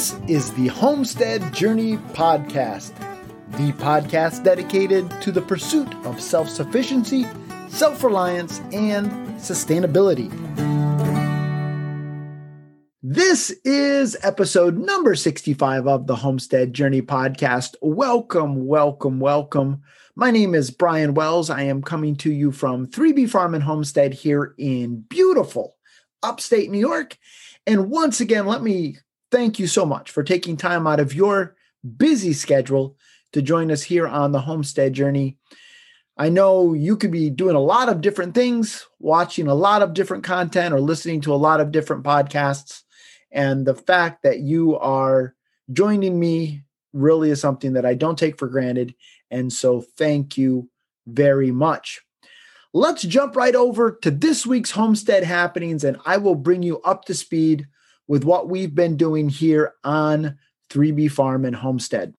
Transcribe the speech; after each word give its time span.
This 0.00 0.18
is 0.28 0.52
the 0.54 0.68
Homestead 0.68 1.52
Journey 1.52 1.98
Podcast, 2.14 2.96
the 3.50 3.70
podcast 3.72 4.42
dedicated 4.42 5.10
to 5.20 5.30
the 5.30 5.42
pursuit 5.42 5.94
of 6.06 6.22
self 6.22 6.48
sufficiency, 6.48 7.26
self 7.68 8.02
reliance, 8.02 8.60
and 8.72 9.10
sustainability. 9.38 10.30
This 13.02 13.50
is 13.62 14.16
episode 14.22 14.78
number 14.78 15.14
65 15.14 15.86
of 15.86 16.06
the 16.06 16.16
Homestead 16.16 16.72
Journey 16.72 17.02
Podcast. 17.02 17.74
Welcome, 17.82 18.66
welcome, 18.66 19.20
welcome. 19.20 19.82
My 20.16 20.30
name 20.30 20.54
is 20.54 20.70
Brian 20.70 21.12
Wells. 21.12 21.50
I 21.50 21.64
am 21.64 21.82
coming 21.82 22.16
to 22.16 22.32
you 22.32 22.52
from 22.52 22.86
3B 22.86 23.28
Farm 23.28 23.54
and 23.54 23.64
Homestead 23.64 24.14
here 24.14 24.54
in 24.56 25.02
beautiful 25.02 25.76
upstate 26.22 26.70
New 26.70 26.80
York. 26.80 27.18
And 27.66 27.90
once 27.90 28.22
again, 28.22 28.46
let 28.46 28.62
me 28.62 28.96
thank 29.30 29.58
you 29.58 29.66
so 29.66 29.84
much 29.84 30.10
for 30.10 30.22
taking 30.22 30.56
time 30.56 30.86
out 30.86 31.00
of 31.00 31.14
your 31.14 31.56
busy 31.96 32.32
schedule 32.32 32.96
to 33.32 33.42
join 33.42 33.70
us 33.70 33.82
here 33.82 34.06
on 34.06 34.32
the 34.32 34.40
homestead 34.40 34.92
journey. 34.92 35.38
I 36.16 36.28
know 36.28 36.74
you 36.74 36.96
could 36.96 37.12
be 37.12 37.30
doing 37.30 37.56
a 37.56 37.60
lot 37.60 37.88
of 37.88 38.00
different 38.00 38.34
things, 38.34 38.86
watching 38.98 39.46
a 39.46 39.54
lot 39.54 39.82
of 39.82 39.94
different 39.94 40.24
content, 40.24 40.74
or 40.74 40.80
listening 40.80 41.22
to 41.22 41.32
a 41.32 41.36
lot 41.36 41.60
of 41.60 41.72
different 41.72 42.04
podcasts. 42.04 42.82
And 43.32 43.64
the 43.64 43.74
fact 43.74 44.22
that 44.24 44.40
you 44.40 44.76
are 44.78 45.34
joining 45.72 46.18
me 46.18 46.62
really 46.92 47.30
is 47.30 47.40
something 47.40 47.74
that 47.74 47.86
I 47.86 47.94
don't 47.94 48.18
take 48.18 48.38
for 48.38 48.48
granted. 48.48 48.94
And 49.30 49.52
so, 49.52 49.80
thank 49.80 50.36
you 50.36 50.68
very 51.06 51.52
much. 51.52 52.02
Let's 52.74 53.02
jump 53.02 53.34
right 53.34 53.54
over 53.54 53.92
to 54.02 54.10
this 54.10 54.44
week's 54.44 54.72
homestead 54.72 55.24
happenings, 55.24 55.84
and 55.84 55.96
I 56.04 56.18
will 56.18 56.34
bring 56.34 56.62
you 56.62 56.80
up 56.82 57.04
to 57.06 57.14
speed 57.14 57.66
with 58.10 58.24
what 58.24 58.48
we've 58.48 58.74
been 58.74 58.96
doing 58.96 59.28
here 59.28 59.72
on 59.84 60.36
3B 60.70 61.08
Farm 61.12 61.44
and 61.44 61.54
Homestead. 61.54 62.12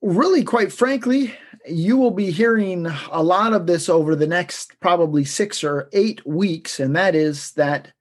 Really, 0.00 0.44
quite 0.44 0.72
frankly, 0.72 1.34
you 1.68 1.96
will 1.96 2.12
be 2.12 2.30
hearing 2.30 2.86
a 3.10 3.24
lot 3.24 3.52
of 3.52 3.66
this 3.66 3.88
over 3.88 4.14
the 4.14 4.28
next 4.28 4.78
probably 4.78 5.24
six 5.24 5.64
or 5.64 5.88
eight 5.92 6.24
weeks, 6.24 6.78
and 6.78 6.94
that 6.94 7.16
is 7.16 7.50
that 7.54 7.92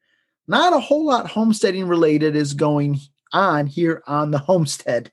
not 0.47 0.71
a 0.71 0.79
whole 0.79 1.05
lot 1.05 1.31
homesteading 1.31 1.87
related 1.87 2.35
is 2.35 2.53
going 2.53 2.99
on 3.33 3.65
here 3.65 4.03
on 4.05 4.29
the 4.29 4.37
homestead. 4.37 5.11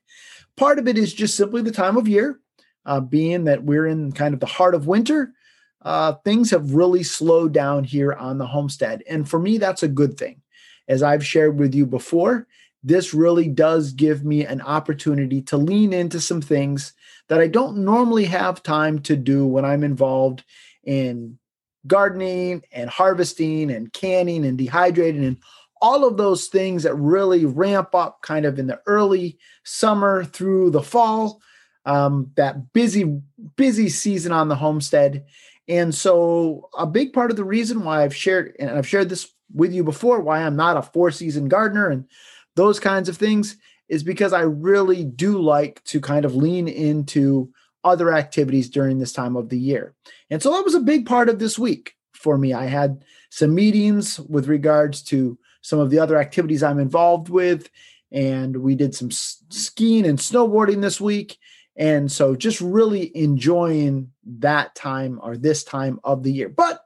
Part 0.59 0.79
of 0.79 0.87
it 0.87 0.99
is 0.99 1.15
just 1.15 1.35
simply 1.35 1.63
the 1.63 1.71
time 1.71 1.97
of 1.97 2.07
year, 2.07 2.41
uh, 2.85 3.01
being 3.01 3.45
that 3.45 3.65
we're 3.65 3.87
in 3.87 4.13
kind 4.13 4.35
of 4.35 4.41
the 4.41 4.45
heart 4.45 4.75
of 4.75 4.87
winter 4.87 5.33
uh, 5.87 6.15
things 6.25 6.51
have 6.51 6.75
really 6.75 7.05
slowed 7.05 7.53
down 7.53 7.85
here 7.85 8.13
on 8.13 8.39
the 8.39 8.47
homestead. 8.47 9.05
And 9.09 9.29
for 9.29 9.39
me, 9.39 9.57
that's 9.57 9.85
a 9.85 9.89
good 9.89 10.19
thing. 10.19 10.43
As 10.89 11.01
I've 11.01 11.25
shared 11.25 11.61
with 11.61 11.77
you 11.77 11.87
before, 11.87 12.49
this 12.83 13.15
really 13.15 13.47
does 13.47 13.93
give 13.93 14.25
me 14.25 14.45
an 14.45 14.61
opportunity 14.63 15.43
to 15.43 15.57
lean 15.57 15.93
into 15.93 16.21
some 16.21 16.41
things 16.41 16.93
that 17.29 17.39
I 17.39 17.47
don't 17.47 17.79
normally 17.79 18.25
have 18.25 18.65
time 18.65 18.99
to 19.03 19.15
do 19.15 19.47
when 19.47 19.65
I'm 19.65 19.85
involved 19.85 20.43
in 20.83 21.39
gardening 21.87 22.65
and 22.73 22.91
harvesting 22.91 23.71
and 23.71 23.93
canning 23.93 24.45
and 24.45 24.59
dehydrating 24.59 25.25
and 25.25 25.37
all 25.81 26.05
of 26.05 26.17
those 26.17 26.49
things 26.49 26.83
that 26.83 26.97
really 26.97 27.45
ramp 27.45 27.95
up 27.95 28.23
kind 28.23 28.45
of 28.45 28.59
in 28.59 28.67
the 28.67 28.81
early 28.87 29.39
summer 29.63 30.25
through 30.25 30.71
the 30.71 30.83
fall 30.83 31.41
um, 31.85 32.33
that 32.37 32.73
busy 32.73 33.21
busy 33.55 33.89
season 33.89 34.33
on 34.33 34.49
the 34.49 34.57
homestead 34.57 35.25
and 35.69 35.95
so, 35.95 36.69
a 36.79 36.87
big 36.87 37.13
part 37.13 37.31
of 37.31 37.37
the 37.37 37.45
reason 37.45 37.85
why 37.85 38.03
I've 38.03 38.15
shared, 38.15 38.55
and 38.59 38.71
I've 38.71 38.87
shared 38.87 39.09
this 39.09 39.33
with 39.53 39.73
you 39.73 39.85
before, 39.85 40.21
why 40.21 40.43
I'm 40.43 40.57
not 40.57 40.77
a 40.77 40.83
four 40.83 41.11
season 41.11 41.49
gardener 41.49 41.89
and 41.91 42.07
those 42.55 42.81
kinds 42.81 43.09
of 43.09 43.17
things 43.17 43.57
is 43.89 44.03
because 44.03 44.33
I 44.33 44.41
really 44.41 45.05
do 45.05 45.41
like 45.41 45.83
to 45.85 46.01
kind 46.01 46.25
of 46.25 46.35
lean 46.35 46.67
into 46.67 47.51
other 47.85 48.13
activities 48.13 48.69
during 48.69 48.99
this 48.99 49.13
time 49.13 49.37
of 49.37 49.49
the 49.49 49.59
year. 49.59 49.95
And 50.31 50.43
so 50.43 50.53
that 50.53 50.65
was 50.65 50.75
a 50.75 50.81
big 50.81 51.07
part 51.07 51.29
of 51.29 51.39
this 51.39 51.59
week 51.59 51.95
for 52.13 52.37
me. 52.37 52.53
I 52.53 52.67
had 52.67 53.05
some 53.31 53.55
meetings 53.55 54.19
with 54.19 54.49
regards 54.49 55.03
to 55.05 55.39
some 55.61 55.79
of 55.79 55.91
the 55.91 56.01
other 56.01 56.19
activities 56.19 56.63
I'm 56.63 56.81
involved 56.81 57.29
with. 57.29 57.71
And 58.11 58.57
we 58.57 58.75
did 58.75 58.95
some 58.95 59.11
skiing 59.11 60.07
and 60.07 60.19
snowboarding 60.19 60.81
this 60.81 61.01
week. 61.01 61.39
And 61.77 62.11
so 62.11 62.35
just 62.35 62.61
really 62.61 63.15
enjoying 63.17 64.11
that 64.39 64.75
time 64.75 65.21
or 65.23 65.37
this 65.37 65.63
time 65.63 66.01
of 66.05 66.23
the 66.23 66.33
year. 66.33 66.49
But 66.49 66.81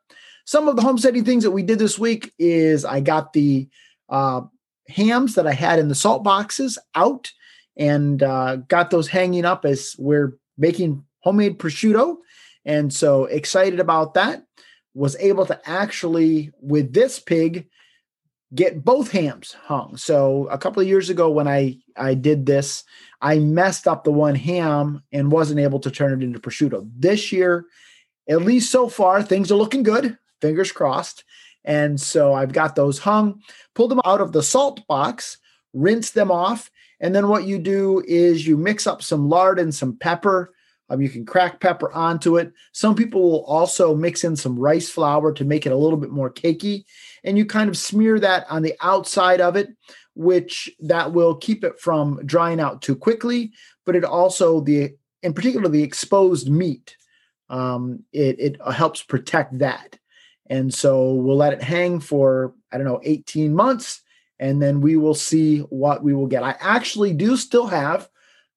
some 0.44 0.66
of 0.66 0.76
the 0.76 0.82
homesteading 0.82 1.24
things 1.24 1.44
that 1.44 1.52
we 1.52 1.62
did 1.62 1.78
this 1.78 1.98
week 1.98 2.32
is 2.38 2.84
I 2.84 3.00
got 3.00 3.32
the 3.32 3.68
uh, 4.08 4.42
hams 4.88 5.36
that 5.36 5.46
I 5.46 5.52
had 5.52 5.78
in 5.78 5.88
the 5.88 5.94
salt 5.94 6.24
boxes 6.24 6.78
out 6.94 7.30
and 7.76 8.22
uh, 8.22 8.56
got 8.56 8.90
those 8.90 9.06
hanging 9.06 9.44
up 9.44 9.64
as 9.64 9.94
we're 9.98 10.36
making 10.58 11.04
homemade 11.20 11.58
prosciutto. 11.58 12.16
And 12.64 12.92
so 12.92 13.26
excited 13.26 13.80
about 13.80 14.14
that. 14.14 14.44
Was 14.92 15.16
able 15.20 15.46
to 15.46 15.60
actually, 15.64 16.50
with 16.60 16.92
this 16.92 17.20
pig, 17.20 17.68
get 18.54 18.84
both 18.84 19.10
hams 19.10 19.52
hung. 19.52 19.96
So 19.96 20.48
a 20.48 20.58
couple 20.58 20.82
of 20.82 20.88
years 20.88 21.10
ago 21.10 21.30
when 21.30 21.46
I 21.46 21.78
I 21.96 22.14
did 22.14 22.46
this, 22.46 22.84
I 23.20 23.38
messed 23.38 23.86
up 23.86 24.04
the 24.04 24.12
one 24.12 24.34
ham 24.34 25.02
and 25.12 25.30
wasn't 25.32 25.60
able 25.60 25.80
to 25.80 25.90
turn 25.90 26.12
it 26.12 26.24
into 26.24 26.40
prosciutto. 26.40 26.88
This 26.96 27.32
year, 27.32 27.66
at 28.28 28.42
least 28.42 28.70
so 28.70 28.88
far, 28.88 29.22
things 29.22 29.52
are 29.52 29.56
looking 29.56 29.82
good. 29.82 30.16
Fingers 30.40 30.72
crossed. 30.72 31.24
And 31.64 32.00
so 32.00 32.32
I've 32.32 32.52
got 32.52 32.74
those 32.74 32.98
hung, 32.98 33.42
pulled 33.74 33.90
them 33.90 34.00
out 34.04 34.20
of 34.20 34.32
the 34.32 34.42
salt 34.42 34.86
box, 34.86 35.36
rinse 35.74 36.10
them 36.12 36.30
off. 36.30 36.70
And 37.00 37.14
then 37.14 37.28
what 37.28 37.44
you 37.44 37.58
do 37.58 38.02
is 38.06 38.46
you 38.46 38.56
mix 38.56 38.86
up 38.86 39.02
some 39.02 39.28
lard 39.28 39.58
and 39.58 39.74
some 39.74 39.96
pepper. 39.96 40.54
Um, 40.88 41.00
you 41.00 41.08
can 41.08 41.24
crack 41.24 41.60
pepper 41.60 41.92
onto 41.92 42.36
it. 42.36 42.52
Some 42.72 42.94
people 42.94 43.22
will 43.22 43.44
also 43.44 43.94
mix 43.94 44.24
in 44.24 44.36
some 44.36 44.58
rice 44.58 44.88
flour 44.88 45.32
to 45.32 45.44
make 45.44 45.66
it 45.66 45.72
a 45.72 45.76
little 45.76 45.98
bit 45.98 46.10
more 46.10 46.30
cakey. 46.30 46.84
And 47.24 47.36
you 47.36 47.44
kind 47.44 47.68
of 47.68 47.76
smear 47.76 48.18
that 48.20 48.46
on 48.50 48.62
the 48.62 48.74
outside 48.80 49.40
of 49.40 49.56
it 49.56 49.68
which 50.14 50.70
that 50.80 51.12
will 51.12 51.34
keep 51.34 51.64
it 51.64 51.78
from 51.78 52.20
drying 52.26 52.60
out 52.60 52.82
too 52.82 52.96
quickly, 52.96 53.52
but 53.86 53.96
it 53.96 54.04
also 54.04 54.60
the 54.60 54.94
in 55.22 55.32
particular 55.32 55.68
the 55.68 55.82
exposed 55.82 56.50
meat 56.50 56.96
um, 57.48 58.04
it 58.12 58.38
it 58.38 58.60
helps 58.72 59.02
protect 59.02 59.58
that, 59.58 59.98
and 60.48 60.72
so 60.72 61.14
we'll 61.14 61.36
let 61.36 61.52
it 61.52 61.62
hang 61.62 62.00
for 62.00 62.54
I 62.70 62.76
don't 62.76 62.86
know 62.86 63.00
18 63.02 63.54
months, 63.54 64.02
and 64.38 64.62
then 64.62 64.80
we 64.80 64.96
will 64.96 65.14
see 65.14 65.60
what 65.60 66.02
we 66.02 66.14
will 66.14 66.28
get. 66.28 66.42
I 66.42 66.54
actually 66.60 67.12
do 67.12 67.36
still 67.36 67.66
have 67.66 68.08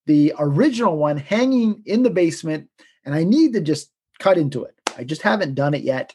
the 0.05 0.33
original 0.37 0.97
one 0.97 1.17
hanging 1.17 1.81
in 1.85 2.03
the 2.03 2.09
basement, 2.09 2.69
and 3.05 3.15
I 3.15 3.23
need 3.23 3.53
to 3.53 3.61
just 3.61 3.89
cut 4.19 4.37
into 4.37 4.63
it. 4.63 4.75
I 4.97 5.03
just 5.03 5.21
haven't 5.23 5.55
done 5.55 5.73
it 5.73 5.81
yet. 5.81 6.13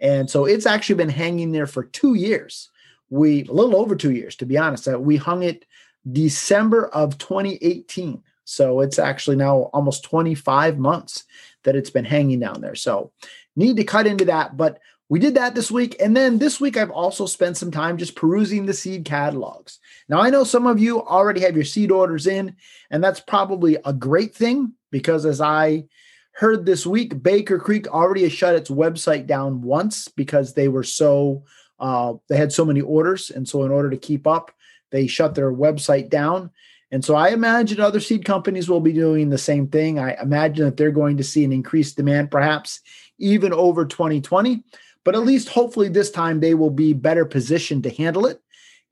And 0.00 0.30
so 0.30 0.44
it's 0.44 0.66
actually 0.66 0.96
been 0.96 1.08
hanging 1.08 1.52
there 1.52 1.66
for 1.66 1.84
two 1.84 2.14
years. 2.14 2.70
We 3.10 3.44
a 3.44 3.52
little 3.52 3.76
over 3.76 3.94
two 3.96 4.12
years 4.12 4.36
to 4.36 4.46
be 4.46 4.56
honest. 4.56 4.88
Uh, 4.88 4.98
we 4.98 5.16
hung 5.16 5.42
it 5.42 5.66
december 6.10 6.86
of 6.86 7.18
2018 7.18 8.22
so 8.44 8.80
it's 8.80 8.98
actually 8.98 9.36
now 9.36 9.68
almost 9.74 10.02
25 10.04 10.78
months 10.78 11.24
that 11.62 11.76
it's 11.76 11.90
been 11.90 12.06
hanging 12.06 12.40
down 12.40 12.62
there. 12.62 12.74
So 12.74 13.12
need 13.54 13.76
to 13.76 13.84
cut 13.84 14.06
into 14.06 14.24
that 14.26 14.56
but 14.56 14.80
we 15.10 15.18
did 15.18 15.34
that 15.34 15.56
this 15.56 15.72
week. 15.72 15.96
And 16.00 16.16
then 16.16 16.38
this 16.38 16.60
week 16.60 16.76
i've 16.76 16.90
also 16.90 17.26
spent 17.26 17.58
some 17.58 17.70
time 17.70 17.98
just 17.98 18.16
perusing 18.16 18.64
the 18.64 18.72
seed 18.72 19.04
catalogs. 19.04 19.78
Now 20.08 20.20
i 20.20 20.30
know 20.30 20.44
some 20.44 20.66
of 20.66 20.80
you 20.80 21.02
already 21.02 21.40
have 21.42 21.54
your 21.54 21.64
seed 21.64 21.90
orders 21.90 22.26
in 22.26 22.56
and 22.90 23.04
that's 23.04 23.20
probably 23.20 23.76
a 23.84 23.92
great 23.92 24.34
thing 24.34 24.72
because 24.90 25.26
as 25.26 25.40
i 25.40 25.84
heard 26.32 26.64
this 26.64 26.86
week 26.86 27.22
baker 27.22 27.58
creek 27.58 27.86
already 27.88 28.22
has 28.22 28.32
shut 28.32 28.54
its 28.54 28.70
website 28.70 29.26
down 29.26 29.62
once 29.62 30.08
because 30.08 30.54
they 30.54 30.68
were 30.68 30.84
so 30.84 31.44
uh, 31.80 32.14
they 32.28 32.36
had 32.36 32.52
so 32.52 32.64
many 32.64 32.82
orders, 32.82 33.30
and 33.30 33.48
so 33.48 33.64
in 33.64 33.72
order 33.72 33.90
to 33.90 33.96
keep 33.96 34.26
up, 34.26 34.52
they 34.90 35.06
shut 35.06 35.34
their 35.34 35.52
website 35.52 36.10
down. 36.10 36.50
And 36.92 37.04
so 37.04 37.14
I 37.14 37.28
imagine 37.28 37.80
other 37.80 38.00
seed 38.00 38.24
companies 38.24 38.68
will 38.68 38.80
be 38.80 38.92
doing 38.92 39.30
the 39.30 39.38
same 39.38 39.68
thing. 39.68 39.98
I 39.98 40.16
imagine 40.20 40.64
that 40.64 40.76
they're 40.76 40.90
going 40.90 41.16
to 41.16 41.24
see 41.24 41.44
an 41.44 41.52
increased 41.52 41.96
demand, 41.96 42.30
perhaps 42.30 42.80
even 43.18 43.52
over 43.52 43.86
2020. 43.86 44.62
But 45.04 45.14
at 45.14 45.22
least 45.22 45.48
hopefully 45.48 45.88
this 45.88 46.10
time 46.10 46.40
they 46.40 46.54
will 46.54 46.70
be 46.70 46.92
better 46.92 47.24
positioned 47.24 47.84
to 47.84 47.90
handle 47.90 48.26
it. 48.26 48.42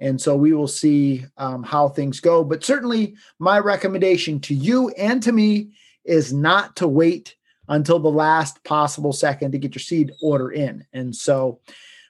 And 0.01 0.21
so 0.21 0.37
we 0.37 0.53
will 0.53 0.69
see 0.69 1.27
um, 1.37 1.65
how 1.65 1.89
things 1.89 2.21
go. 2.21 2.45
But 2.45 2.65
certainly, 2.65 3.17
my 3.41 3.59
recommendation 3.59 4.39
to 4.43 4.55
you 4.55 4.91
and 4.91 5.21
to 5.25 5.33
me 5.33 5.73
is 6.09 6.33
not 6.33 6.77
to 6.77 6.89
wait 6.89 7.37
until 7.69 7.99
the 7.99 8.11
last 8.11 8.65
possible 8.65 9.13
second 9.13 9.53
to 9.53 9.59
get 9.59 9.75
your 9.75 9.81
seed 9.81 10.13
order 10.23 10.51
in. 10.51 10.87
And 10.93 11.15
so 11.15 11.61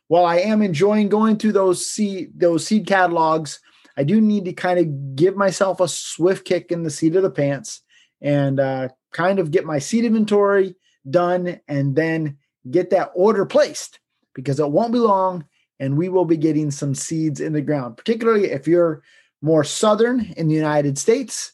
while 0.06 0.24
I 0.24 0.36
am 0.38 0.62
enjoying 0.62 1.08
going 1.08 1.36
through 1.36 1.52
those 1.52 1.84
seed 1.84 2.38
those 2.38 2.66
seed 2.66 2.86
catalogs, 2.86 3.60
I 3.96 4.04
do 4.04 4.20
need 4.20 4.44
to 4.44 4.52
kind 4.52 4.78
of 4.78 5.16
give 5.16 5.36
myself 5.36 5.80
a 5.80 5.88
swift 5.88 6.44
kick 6.44 6.70
in 6.70 6.84
the 6.84 6.90
seat 6.90 7.16
of 7.16 7.22
the 7.22 7.30
pants 7.30 7.82
and 8.22 8.60
uh, 8.60 8.88
kind 9.12 9.38
of 9.38 9.50
get 9.50 9.64
my 9.64 9.78
seed 9.78 10.04
inventory 10.04 10.76
done 11.08 11.60
and 11.68 11.96
then 11.96 12.38
get 12.70 12.90
that 12.90 13.10
order 13.14 13.44
placed 13.44 13.98
because 14.34 14.60
it 14.60 14.70
won't 14.70 14.92
be 14.92 14.98
long 14.98 15.44
and 15.80 15.96
we 15.96 16.08
will 16.08 16.24
be 16.24 16.36
getting 16.36 16.70
some 16.70 16.94
seeds 16.94 17.40
in 17.40 17.52
the 17.52 17.60
ground, 17.60 17.96
particularly 17.96 18.50
if 18.50 18.66
you're 18.66 19.02
more 19.42 19.64
southern 19.64 20.20
in 20.36 20.48
the 20.48 20.54
United 20.54 20.98
States. 20.98 21.52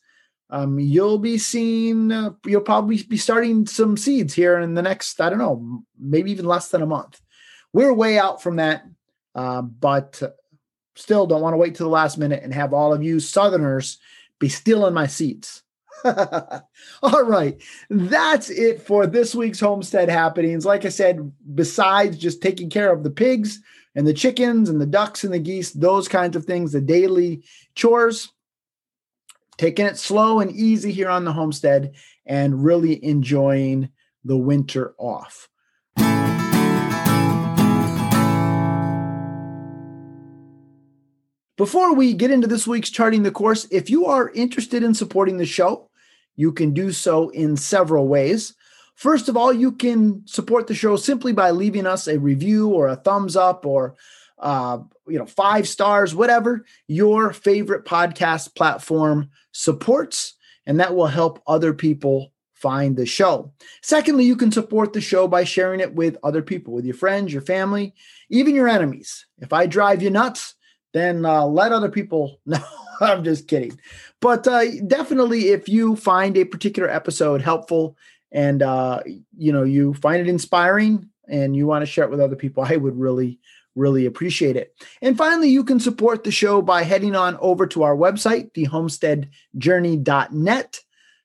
Um, 0.55 0.79
you'll 0.79 1.19
be 1.19 1.37
seeing, 1.37 2.13
uh, 2.13 2.31
you'll 2.47 2.61
probably 2.61 3.03
be 3.03 3.17
starting 3.17 3.67
some 3.67 3.97
seeds 3.97 4.33
here 4.33 4.61
in 4.61 4.75
the 4.75 4.83
next, 4.83 5.21
I 5.21 5.29
don't 5.29 5.41
know, 5.41 5.83
maybe 5.99 6.31
even 6.31 6.45
less 6.45 6.69
than 6.69 6.81
a 6.81 6.87
month. 6.87 7.21
We're 7.73 7.93
way 7.93 8.21
out 8.21 8.41
from 8.41 8.57
that, 8.57 8.85
uh, 9.35 9.63
but 9.63 10.23
still 10.95 11.27
don't 11.27 11.43
want 11.43 11.55
to 11.55 11.59
wait 11.59 11.75
to 11.75 11.83
the 11.83 11.89
last 11.89 12.19
minute 12.19 12.45
and 12.45 12.55
have 12.55 12.73
all 12.73 12.95
of 12.95 13.03
you 13.03 13.19
Southerners 13.19 13.99
be 14.39 14.49
stealing 14.49 14.95
my 14.95 15.09
seeds. 15.09 15.65
All 16.05 17.25
right. 17.25 17.61
That's 17.91 18.49
it 18.49 18.81
for 18.81 19.09
this 19.09 19.35
week's 19.35 19.59
homestead 19.59 20.09
happenings. 20.09 20.65
Like 20.65 20.85
I 20.85 20.91
said, 20.91 21.33
besides 21.57 22.17
just 22.17 22.41
taking 22.41 22.71
care 22.71 22.93
of 22.93 23.03
the 23.03 23.11
pigs 23.11 23.61
and 23.97 24.07
the 24.07 24.15
chickens 24.15 24.71
and 24.71 24.81
the 24.81 24.87
ducks 24.87 25.25
and 25.25 25.35
the 25.35 25.41
geese, 25.41 25.73
those 25.73 26.07
kinds 26.07 26.37
of 26.37 26.45
things, 26.45 26.71
the 26.71 26.81
daily 26.81 27.43
chores, 27.75 28.31
taking 29.57 29.87
it 29.87 29.99
slow 29.99 30.41
and 30.41 30.51
easy 30.53 30.93
here 30.93 31.09
on 31.09 31.25
the 31.25 31.33
homestead 31.33 31.95
and 32.27 32.65
really 32.65 33.03
enjoying 33.05 33.91
the 34.25 34.37
winter 34.37 34.95
off. 34.99 35.49
Before 41.57 41.95
we 41.95 42.15
get 42.15 42.33
into 42.33 42.49
this 42.49 42.67
week's 42.67 42.91
charting 42.91 43.23
the 43.23 43.31
course, 43.31 43.67
if 43.71 43.89
you 43.89 44.07
are 44.07 44.31
interested 44.31 44.83
in 44.83 44.93
supporting 44.93 45.37
the 45.37 45.47
show, 45.47 45.89
you 46.35 46.51
can 46.53 46.75
do 46.75 46.91
so 46.91 47.29
in 47.29 47.57
several 47.57 48.09
ways. 48.09 48.55
First 48.97 49.29
of 49.29 49.37
all, 49.37 49.53
you 49.53 49.71
can 49.71 50.27
support 50.27 50.67
the 50.67 50.75
show 50.75 50.97
simply 50.97 51.33
by 51.33 51.53
leaving 51.53 51.87
us 51.87 52.09
a 52.09 52.19
review 52.19 52.71
or 52.71 52.89
a 52.89 52.97
thumbs 52.97 53.37
up 53.37 53.65
or 53.65 53.95
uh, 54.39 54.79
you 55.07 55.19
know 55.19 55.27
five 55.27 55.69
stars, 55.69 56.15
whatever 56.15 56.65
your 56.87 57.33
favorite 57.33 57.85
podcast 57.85 58.55
platform 58.55 59.31
supports, 59.53 60.35
and 60.67 60.81
that 60.81 60.95
will 60.95 61.07
help 61.07 61.43
other 61.47 61.73
people 61.73 62.33
find 62.55 62.97
the 62.97 63.05
show. 63.05 63.53
Secondly, 63.83 64.25
you 64.25 64.37
can 64.37 64.51
support 64.51 64.95
the 64.95 65.01
show 65.01 65.29
by 65.29 65.45
sharing 65.45 65.81
it 65.81 65.95
with 65.95 66.17
other 66.23 66.41
people, 66.41 66.73
with 66.73 66.87
your 66.87 66.95
friends, 66.95 67.33
your 67.33 67.43
family, 67.43 67.95
even 68.31 68.55
your 68.55 68.69
enemies. 68.69 69.27
If 69.39 69.53
I 69.53 69.67
drive 69.67 70.01
you 70.01 70.09
nuts, 70.09 70.55
then 70.95 71.27
uh, 71.27 71.45
let 71.45 71.73
other 71.73 71.91
people 71.91 72.41
know. 72.47 72.65
I'm 73.01 73.23
just 73.23 73.49
kidding. 73.49 73.79
But 74.21 74.49
uh, 74.49 74.81
definitely, 74.87 75.49
if 75.49 75.69
you 75.69 75.97
find 75.97 76.37
a 76.37 76.45
particular 76.45 76.89
episode 76.89 77.43
helpful 77.43 77.97
and 78.33 78.63
uh, 78.63 79.03
you 79.37 79.53
know 79.53 79.65
you 79.65 79.93
find 79.95 80.21
it 80.21 80.29
inspiring 80.29 81.11
and 81.29 81.55
you 81.55 81.67
want 81.67 81.83
to 81.83 81.87
share 81.87 82.05
it 82.05 82.11
with 82.11 82.21
other 82.21 82.37
people, 82.37 82.65
I 82.67 82.77
would 82.77 82.99
really, 82.99 83.39
really 83.75 84.07
appreciate 84.07 84.57
it. 84.57 84.73
And 85.03 85.19
finally, 85.19 85.49
you 85.49 85.65
can 85.65 85.81
support 85.81 86.23
the 86.25 86.31
show 86.31 86.63
by 86.63 86.83
heading 86.83 87.17
on 87.17 87.37
over 87.41 87.67
to 87.69 87.83
our 87.83 87.97
website, 87.97 88.53
thehomesteadjourney.net 88.53 90.81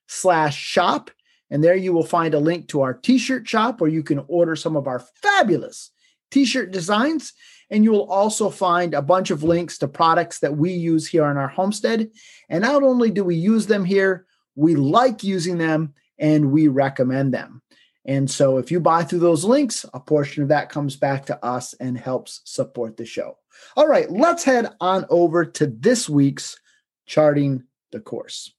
slash 0.08 0.58
shop. 0.58 1.12
And 1.52 1.64
there 1.64 1.76
you 1.76 1.94
will 1.94 2.04
find 2.04 2.34
a 2.34 2.40
link 2.40 2.68
to 2.70 2.82
our 2.82 2.94
t-shirt 2.94 3.48
shop 3.48 3.82
where 3.82 3.90
you 3.90 4.04
can 4.04 4.24
order 4.28 4.56
some 4.56 4.76
of 4.76 4.88
our 4.88 5.00
fabulous 5.00 5.92
t-shirt 6.32 6.72
designs. 6.72 7.34
And 7.72 7.84
you 7.84 7.92
will 7.92 8.12
also 8.12 8.50
find 8.50 8.96
a 8.96 9.02
bunch 9.02 9.30
of 9.30 9.44
links 9.44 9.78
to 9.80 9.88
products 9.88 10.40
that 10.40 10.58
we 10.58 10.72
use 10.72 11.08
here 11.08 11.26
on 11.26 11.38
our 11.38 11.48
homestead. 11.48 12.10
And 12.50 12.64
not 12.64 12.82
only 12.82 13.12
do 13.12 13.24
we 13.24 13.36
use 13.36 13.68
them 13.68 13.86
here, 13.86 14.26
we 14.56 14.76
like 14.76 15.24
using 15.24 15.60
them 15.60 15.94
and 16.18 16.52
we 16.52 16.68
recommend 16.68 17.32
them. 17.34 17.62
And 18.10 18.30
so 18.30 18.58
if 18.58 18.72
you 18.72 18.80
buy 18.80 19.04
through 19.04 19.20
those 19.20 19.46
links, 19.46 19.86
a 19.94 20.00
portion 20.00 20.42
of 20.42 20.50
that 20.50 20.70
comes 20.70 20.96
back 20.96 21.28
to 21.28 21.46
us 21.46 21.76
and 21.76 21.96
helps 21.96 22.42
support 22.44 22.98
the 22.98 23.06
show. 23.06 23.38
All 23.78 23.88
right, 23.88 24.10
let's 24.10 24.44
head 24.44 24.74
on 24.82 25.06
over 25.12 25.46
to 25.46 25.68
this 25.68 26.10
week's 26.10 26.60
charting 27.06 27.66
the 27.92 28.00
course. 28.00 28.52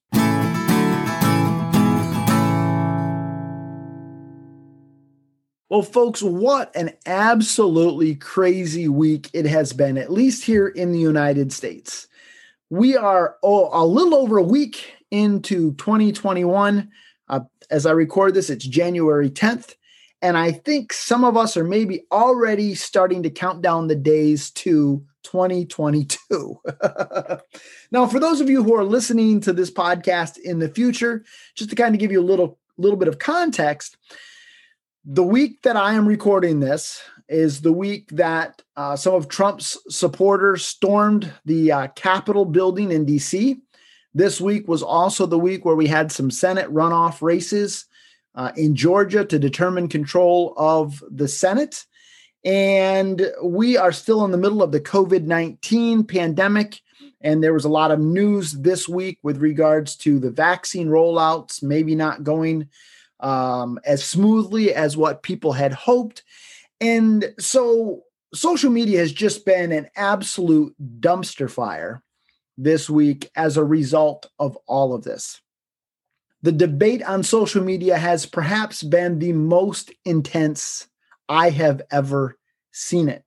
Well, 5.67 5.83
folks, 5.83 6.23
what 6.23 6.73
an 6.73 6.91
absolutely 7.05 8.15
crazy 8.15 8.87
week 8.87 9.29
it 9.33 9.45
has 9.47 9.73
been, 9.73 9.97
at 9.97 10.13
least 10.13 10.45
here 10.45 10.69
in 10.69 10.93
the 10.93 10.99
United 10.99 11.51
States. 11.51 12.07
We 12.69 12.95
are 12.95 13.35
oh, 13.43 13.69
a 13.73 13.83
little 13.85 14.15
over 14.15 14.37
a 14.37 14.43
week 14.43 14.93
into 15.11 15.73
2021. 15.73 16.89
Uh, 17.31 17.39
as 17.71 17.85
I 17.85 17.91
record 17.91 18.33
this, 18.33 18.49
it's 18.49 18.65
January 18.65 19.29
10th. 19.29 19.75
And 20.21 20.37
I 20.37 20.51
think 20.51 20.93
some 20.93 21.23
of 21.23 21.35
us 21.35 21.57
are 21.57 21.63
maybe 21.63 22.03
already 22.11 22.75
starting 22.75 23.23
to 23.23 23.31
count 23.31 23.63
down 23.63 23.87
the 23.87 23.95
days 23.95 24.51
to 24.51 25.03
2022. 25.23 26.59
now, 27.91 28.05
for 28.05 28.19
those 28.19 28.41
of 28.41 28.49
you 28.49 28.63
who 28.63 28.75
are 28.75 28.83
listening 28.83 29.39
to 29.41 29.53
this 29.53 29.71
podcast 29.71 30.37
in 30.37 30.59
the 30.59 30.69
future, 30.69 31.23
just 31.55 31.69
to 31.71 31.75
kind 31.75 31.95
of 31.95 31.99
give 31.99 32.11
you 32.11 32.19
a 32.19 32.23
little 32.23 32.59
little 32.77 32.97
bit 32.97 33.07
of 33.07 33.19
context, 33.19 33.97
the 35.05 35.23
week 35.23 35.61
that 35.63 35.75
I 35.75 35.93
am 35.93 36.07
recording 36.07 36.59
this 36.59 37.01
is 37.27 37.61
the 37.61 37.73
week 37.73 38.09
that 38.09 38.61
uh, 38.75 38.95
some 38.95 39.15
of 39.15 39.27
Trump's 39.27 39.77
supporters 39.89 40.65
stormed 40.65 41.31
the 41.45 41.71
uh, 41.71 41.87
Capitol 41.95 42.45
building 42.45 42.91
in 42.91 43.05
DC. 43.05 43.59
This 44.13 44.41
week 44.41 44.67
was 44.67 44.83
also 44.83 45.25
the 45.25 45.39
week 45.39 45.63
where 45.63 45.75
we 45.75 45.87
had 45.87 46.11
some 46.11 46.31
Senate 46.31 46.71
runoff 46.73 47.21
races 47.21 47.85
uh, 48.35 48.51
in 48.55 48.75
Georgia 48.75 49.25
to 49.25 49.39
determine 49.39 49.87
control 49.87 50.53
of 50.57 51.03
the 51.09 51.27
Senate. 51.27 51.85
And 52.43 53.31
we 53.43 53.77
are 53.77 53.91
still 53.91 54.25
in 54.25 54.31
the 54.31 54.37
middle 54.37 54.63
of 54.63 54.71
the 54.71 54.81
COVID 54.81 55.23
19 55.23 56.03
pandemic. 56.05 56.81
And 57.21 57.43
there 57.43 57.53
was 57.53 57.65
a 57.65 57.69
lot 57.69 57.91
of 57.91 57.99
news 57.99 58.53
this 58.53 58.89
week 58.89 59.19
with 59.23 59.37
regards 59.37 59.95
to 59.97 60.19
the 60.19 60.31
vaccine 60.31 60.87
rollouts, 60.87 61.61
maybe 61.61 61.95
not 61.95 62.23
going 62.23 62.67
um, 63.19 63.79
as 63.85 64.03
smoothly 64.03 64.73
as 64.73 64.97
what 64.97 65.23
people 65.23 65.53
had 65.53 65.71
hoped. 65.71 66.23
And 66.79 67.33
so 67.39 68.03
social 68.33 68.71
media 68.71 68.99
has 68.99 69.11
just 69.11 69.45
been 69.45 69.71
an 69.71 69.87
absolute 69.95 70.75
dumpster 70.99 71.49
fire 71.49 72.01
this 72.63 72.89
week 72.89 73.29
as 73.35 73.57
a 73.57 73.63
result 73.63 74.29
of 74.39 74.57
all 74.67 74.93
of 74.93 75.03
this. 75.03 75.41
The 76.43 76.51
debate 76.51 77.03
on 77.03 77.23
social 77.23 77.63
media 77.63 77.97
has 77.97 78.25
perhaps 78.25 78.83
been 78.83 79.19
the 79.19 79.33
most 79.33 79.91
intense 80.05 80.87
I 81.29 81.49
have 81.49 81.81
ever 81.91 82.37
seen 82.71 83.09
it. 83.09 83.23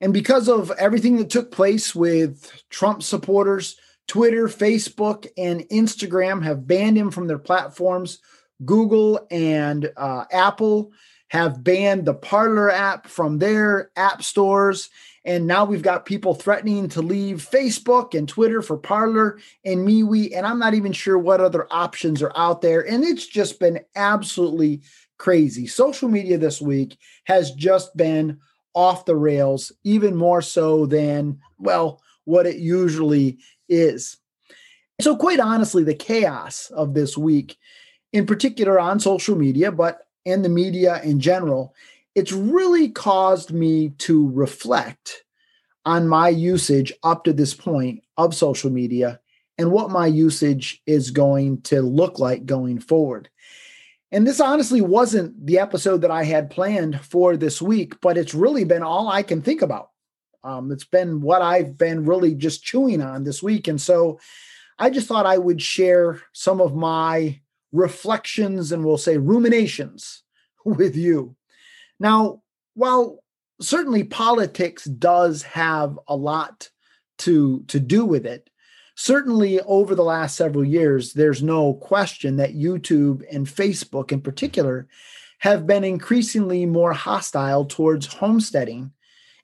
And 0.00 0.12
because 0.12 0.48
of 0.48 0.70
everything 0.72 1.16
that 1.16 1.30
took 1.30 1.50
place 1.52 1.94
with 1.94 2.50
Trump 2.70 3.02
supporters, 3.02 3.76
Twitter, 4.08 4.48
Facebook, 4.48 5.28
and 5.36 5.60
Instagram 5.68 6.42
have 6.42 6.66
banned 6.66 6.98
him 6.98 7.10
from 7.10 7.28
their 7.28 7.38
platforms 7.38 8.18
Google 8.64 9.26
and 9.30 9.90
uh, 9.96 10.24
Apple 10.30 10.92
have 11.32 11.64
banned 11.64 12.04
the 12.04 12.12
Parler 12.12 12.70
app 12.70 13.06
from 13.06 13.38
their 13.38 13.90
app 13.96 14.22
stores. 14.22 14.90
And 15.24 15.46
now 15.46 15.64
we've 15.64 15.80
got 15.80 16.04
people 16.04 16.34
threatening 16.34 16.90
to 16.90 17.00
leave 17.00 17.48
Facebook 17.50 18.12
and 18.12 18.28
Twitter 18.28 18.60
for 18.60 18.76
Parler 18.76 19.38
and 19.64 19.88
MeWe. 19.88 20.36
And 20.36 20.46
I'm 20.46 20.58
not 20.58 20.74
even 20.74 20.92
sure 20.92 21.16
what 21.16 21.40
other 21.40 21.66
options 21.70 22.20
are 22.20 22.34
out 22.36 22.60
there. 22.60 22.86
And 22.86 23.02
it's 23.02 23.26
just 23.26 23.58
been 23.58 23.80
absolutely 23.96 24.82
crazy. 25.16 25.66
Social 25.66 26.10
media 26.10 26.36
this 26.36 26.60
week 26.60 26.98
has 27.24 27.52
just 27.52 27.96
been 27.96 28.38
off 28.74 29.06
the 29.06 29.16
rails, 29.16 29.72
even 29.84 30.14
more 30.14 30.42
so 30.42 30.84
than, 30.84 31.40
well, 31.58 32.02
what 32.24 32.44
it 32.44 32.56
usually 32.56 33.38
is. 33.70 34.18
So, 35.00 35.16
quite 35.16 35.40
honestly, 35.40 35.82
the 35.82 35.94
chaos 35.94 36.70
of 36.72 36.92
this 36.92 37.16
week 37.16 37.56
in 38.12 38.26
particular 38.26 38.78
on 38.78 39.00
social 39.00 39.34
media, 39.34 39.72
but 39.72 40.08
in 40.24 40.42
the 40.42 40.48
media 40.48 41.00
in 41.02 41.20
general, 41.20 41.74
it's 42.14 42.32
really 42.32 42.88
caused 42.88 43.52
me 43.52 43.90
to 43.98 44.30
reflect 44.30 45.24
on 45.84 46.08
my 46.08 46.28
usage 46.28 46.92
up 47.02 47.24
to 47.24 47.32
this 47.32 47.54
point 47.54 48.02
of 48.16 48.34
social 48.34 48.70
media 48.70 49.20
and 49.58 49.72
what 49.72 49.90
my 49.90 50.06
usage 50.06 50.80
is 50.86 51.10
going 51.10 51.60
to 51.62 51.82
look 51.82 52.18
like 52.18 52.46
going 52.46 52.78
forward. 52.78 53.28
And 54.10 54.26
this 54.26 54.40
honestly 54.40 54.80
wasn't 54.80 55.46
the 55.46 55.58
episode 55.58 56.02
that 56.02 56.10
I 56.10 56.24
had 56.24 56.50
planned 56.50 57.00
for 57.00 57.36
this 57.36 57.62
week, 57.62 58.00
but 58.00 58.18
it's 58.18 58.34
really 58.34 58.64
been 58.64 58.82
all 58.82 59.08
I 59.08 59.22
can 59.22 59.40
think 59.40 59.62
about. 59.62 59.90
Um, 60.44 60.70
it's 60.70 60.84
been 60.84 61.20
what 61.20 61.40
I've 61.40 61.78
been 61.78 62.04
really 62.04 62.34
just 62.34 62.62
chewing 62.62 63.00
on 63.00 63.24
this 63.24 63.42
week. 63.42 63.68
And 63.68 63.80
so 63.80 64.20
I 64.78 64.90
just 64.90 65.06
thought 65.06 65.26
I 65.26 65.38
would 65.38 65.62
share 65.62 66.20
some 66.32 66.60
of 66.60 66.74
my 66.74 67.40
reflections 67.72 68.70
and 68.72 68.84
we'll 68.84 68.98
say 68.98 69.16
ruminations 69.18 70.22
with 70.64 70.96
you. 70.96 71.34
Now, 71.98 72.42
while 72.74 73.22
certainly 73.60 74.04
politics 74.04 74.84
does 74.84 75.42
have 75.42 75.98
a 76.08 76.16
lot 76.16 76.70
to 77.18 77.64
to 77.68 77.80
do 77.80 78.04
with 78.04 78.26
it, 78.26 78.48
certainly 78.94 79.60
over 79.60 79.94
the 79.94 80.04
last 80.04 80.36
several 80.36 80.64
years 80.64 81.12
there's 81.12 81.42
no 81.42 81.74
question 81.74 82.36
that 82.36 82.54
YouTube 82.54 83.22
and 83.30 83.46
Facebook 83.46 84.12
in 84.12 84.20
particular 84.20 84.88
have 85.38 85.66
been 85.66 85.84
increasingly 85.84 86.66
more 86.66 86.92
hostile 86.92 87.64
towards 87.64 88.06
homesteading 88.06 88.92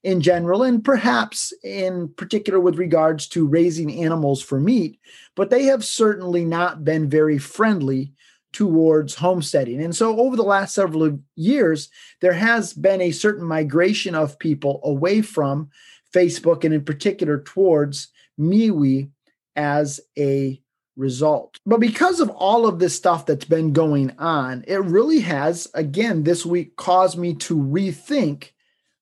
in 0.04 0.20
general, 0.20 0.62
and 0.62 0.84
perhaps 0.84 1.52
in 1.64 2.08
particular 2.16 2.60
with 2.60 2.78
regards 2.78 3.26
to 3.28 3.46
raising 3.46 4.04
animals 4.04 4.42
for 4.42 4.60
meat, 4.60 4.98
but 5.34 5.50
they 5.50 5.64
have 5.64 5.84
certainly 5.84 6.44
not 6.44 6.84
been 6.84 7.10
very 7.10 7.38
friendly 7.38 8.12
towards 8.52 9.14
homesteading. 9.14 9.82
And 9.82 9.94
so 9.94 10.18
over 10.18 10.36
the 10.36 10.42
last 10.42 10.74
several 10.74 11.18
years, 11.36 11.90
there 12.20 12.32
has 12.32 12.72
been 12.72 13.00
a 13.00 13.10
certain 13.10 13.44
migration 13.44 14.14
of 14.14 14.38
people 14.38 14.80
away 14.84 15.20
from 15.20 15.70
Facebook 16.14 16.64
and 16.64 16.72
in 16.72 16.84
particular 16.84 17.40
towards 17.42 18.08
MeWe 18.40 19.10
as 19.56 20.00
a 20.18 20.60
result. 20.96 21.58
But 21.66 21.80
because 21.80 22.20
of 22.20 22.30
all 22.30 22.66
of 22.66 22.78
this 22.78 22.96
stuff 22.96 23.26
that's 23.26 23.44
been 23.44 23.72
going 23.72 24.12
on, 24.18 24.64
it 24.66 24.82
really 24.82 25.20
has, 25.20 25.68
again, 25.74 26.22
this 26.22 26.46
week 26.46 26.76
caused 26.76 27.18
me 27.18 27.34
to 27.34 27.56
rethink 27.56 28.52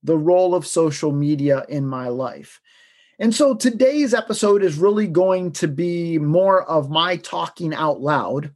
the 0.07 0.17
role 0.17 0.55
of 0.55 0.67
social 0.67 1.13
media 1.13 1.65
in 1.69 1.87
my 1.87 2.09
life. 2.09 2.61
And 3.19 3.35
so 3.35 3.55
today's 3.55 4.15
episode 4.15 4.63
is 4.63 4.79
really 4.79 5.09
going 5.09 5.53
to 5.53 5.69
be 5.69 6.19
more 6.19 6.63
of 6.63 6.91
my 6.91 7.17
talking 7.17 7.75
out 7.75 8.01
loud 8.01 8.53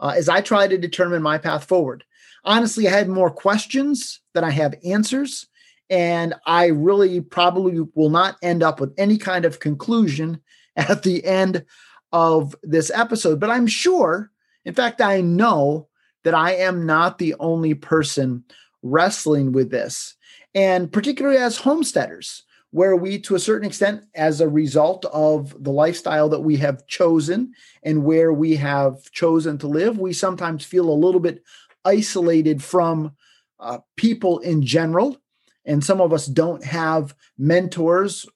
uh, 0.00 0.14
as 0.16 0.28
I 0.28 0.40
try 0.40 0.66
to 0.66 0.78
determine 0.78 1.22
my 1.22 1.38
path 1.38 1.64
forward. 1.64 2.04
Honestly, 2.44 2.88
I 2.88 2.92
had 2.92 3.08
more 3.08 3.30
questions 3.30 4.20
than 4.32 4.42
I 4.42 4.50
have 4.50 4.74
answers. 4.84 5.46
And 5.90 6.34
I 6.46 6.66
really 6.66 7.20
probably 7.20 7.80
will 7.94 8.10
not 8.10 8.36
end 8.42 8.62
up 8.62 8.80
with 8.80 8.94
any 8.96 9.18
kind 9.18 9.44
of 9.44 9.60
conclusion 9.60 10.40
at 10.76 11.02
the 11.02 11.24
end 11.24 11.64
of 12.12 12.56
this 12.62 12.90
episode. 12.94 13.38
But 13.38 13.50
I'm 13.50 13.66
sure, 13.66 14.30
in 14.64 14.72
fact, 14.72 15.00
I 15.00 15.20
know 15.20 15.88
that 16.24 16.34
I 16.34 16.54
am 16.54 16.86
not 16.86 17.18
the 17.18 17.34
only 17.38 17.74
person 17.74 18.44
wrestling 18.82 19.52
with 19.52 19.70
this. 19.70 20.16
And 20.56 20.90
particularly 20.90 21.36
as 21.36 21.58
homesteaders, 21.58 22.42
where 22.70 22.96
we, 22.96 23.18
to 23.20 23.34
a 23.34 23.38
certain 23.38 23.66
extent, 23.66 24.04
as 24.14 24.40
a 24.40 24.48
result 24.48 25.04
of 25.12 25.54
the 25.62 25.70
lifestyle 25.70 26.30
that 26.30 26.40
we 26.40 26.56
have 26.56 26.86
chosen 26.86 27.52
and 27.82 28.04
where 28.04 28.32
we 28.32 28.56
have 28.56 29.10
chosen 29.12 29.58
to 29.58 29.66
live, 29.66 29.98
we 29.98 30.14
sometimes 30.14 30.64
feel 30.64 30.88
a 30.88 30.92
little 30.92 31.20
bit 31.20 31.44
isolated 31.84 32.62
from 32.62 33.12
uh, 33.60 33.78
people 33.96 34.38
in 34.40 34.62
general. 34.62 35.18
And 35.66 35.84
some 35.84 36.00
of 36.00 36.12
us 36.12 36.26
don't 36.26 36.64
have 36.64 37.14
mentors, 37.38 38.26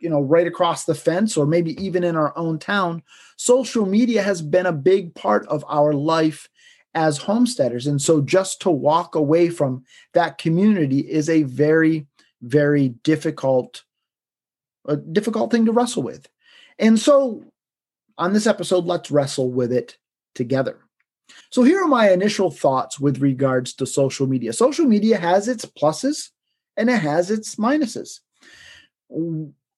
you 0.00 0.08
know, 0.08 0.20
right 0.20 0.46
across 0.46 0.84
the 0.84 0.94
fence 0.94 1.36
or 1.36 1.44
maybe 1.44 1.80
even 1.84 2.04
in 2.04 2.14
our 2.14 2.36
own 2.38 2.58
town. 2.60 3.02
Social 3.36 3.84
media 3.84 4.22
has 4.22 4.42
been 4.42 4.66
a 4.66 4.72
big 4.72 5.14
part 5.14 5.46
of 5.48 5.64
our 5.68 5.92
life 5.92 6.48
as 6.94 7.18
homesteaders. 7.18 7.86
And 7.86 8.00
so 8.00 8.20
just 8.20 8.60
to 8.62 8.70
walk 8.70 9.14
away 9.14 9.48
from 9.48 9.84
that 10.12 10.38
community 10.38 11.00
is 11.00 11.28
a 11.28 11.42
very 11.42 12.06
very 12.42 12.90
difficult 13.04 13.84
a 14.86 14.96
difficult 14.96 15.50
thing 15.50 15.64
to 15.64 15.72
wrestle 15.72 16.02
with. 16.02 16.28
And 16.78 16.98
so 16.98 17.42
on 18.18 18.32
this 18.32 18.46
episode 18.46 18.84
let's 18.84 19.10
wrestle 19.10 19.50
with 19.50 19.72
it 19.72 19.96
together. 20.34 20.78
So 21.50 21.62
here 21.62 21.82
are 21.82 21.88
my 21.88 22.10
initial 22.10 22.50
thoughts 22.50 23.00
with 23.00 23.22
regards 23.22 23.72
to 23.74 23.86
social 23.86 24.26
media. 24.26 24.52
Social 24.52 24.84
media 24.84 25.18
has 25.18 25.48
its 25.48 25.64
pluses 25.64 26.30
and 26.76 26.90
it 26.90 26.98
has 26.98 27.30
its 27.30 27.56
minuses. 27.56 28.20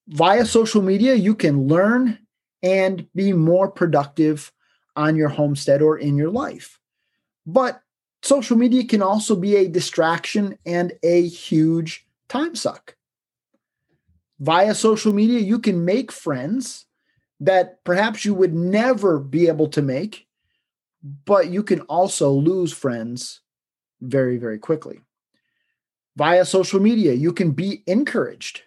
Via 0.09 0.45
social 0.45 0.83
media 0.83 1.15
you 1.15 1.35
can 1.35 1.69
learn 1.69 2.19
and 2.63 3.07
be 3.15 3.33
more 3.33 3.71
productive 3.71 4.53
on 4.97 5.15
your 5.15 5.29
homestead 5.29 5.83
or 5.83 5.99
in 5.99 6.17
your 6.17 6.31
life. 6.31 6.81
But 7.47 7.81
social 8.23 8.57
media 8.57 8.85
can 8.85 9.03
also 9.03 9.37
be 9.37 9.57
a 9.57 9.69
distraction 9.69 10.59
and 10.67 10.93
a 11.03 11.27
huge 11.27 12.07
time 12.29 12.57
suck. 12.57 12.97
Via 14.41 14.75
social 14.75 15.15
media, 15.15 15.39
you 15.39 15.59
can 15.59 15.85
make 15.85 16.13
friends 16.13 16.87
that 17.41 17.85
perhaps 17.85 18.25
you 18.25 18.35
would 18.35 18.55
never 18.55 19.19
be 19.19 19.49
able 19.49 19.69
to 19.69 19.81
make, 19.81 20.27
but 21.25 21.49
you 21.49 21.63
can 21.63 21.81
also 21.83 22.31
lose 22.31 22.73
friends 22.73 23.41
very, 24.01 24.37
very 24.37 24.59
quickly. 24.59 25.01
Via 26.17 26.45
social 26.45 26.81
media, 26.81 27.13
you 27.13 27.33
can 27.33 27.53
be 27.53 27.83
encouraged, 27.87 28.63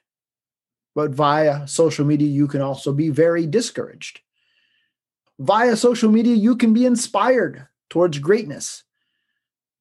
but 0.95 1.11
via 1.11 1.67
social 1.67 2.05
media, 2.05 2.27
you 2.27 2.47
can 2.47 2.61
also 2.61 2.93
be 2.93 3.09
very 3.09 3.45
discouraged. 3.45 4.21
Via 5.39 5.75
social 5.75 6.11
media, 6.11 6.35
you 6.35 6.55
can 6.55 6.73
be 6.73 6.85
inspired 6.85 7.67
towards 7.89 8.19
greatness, 8.19 8.83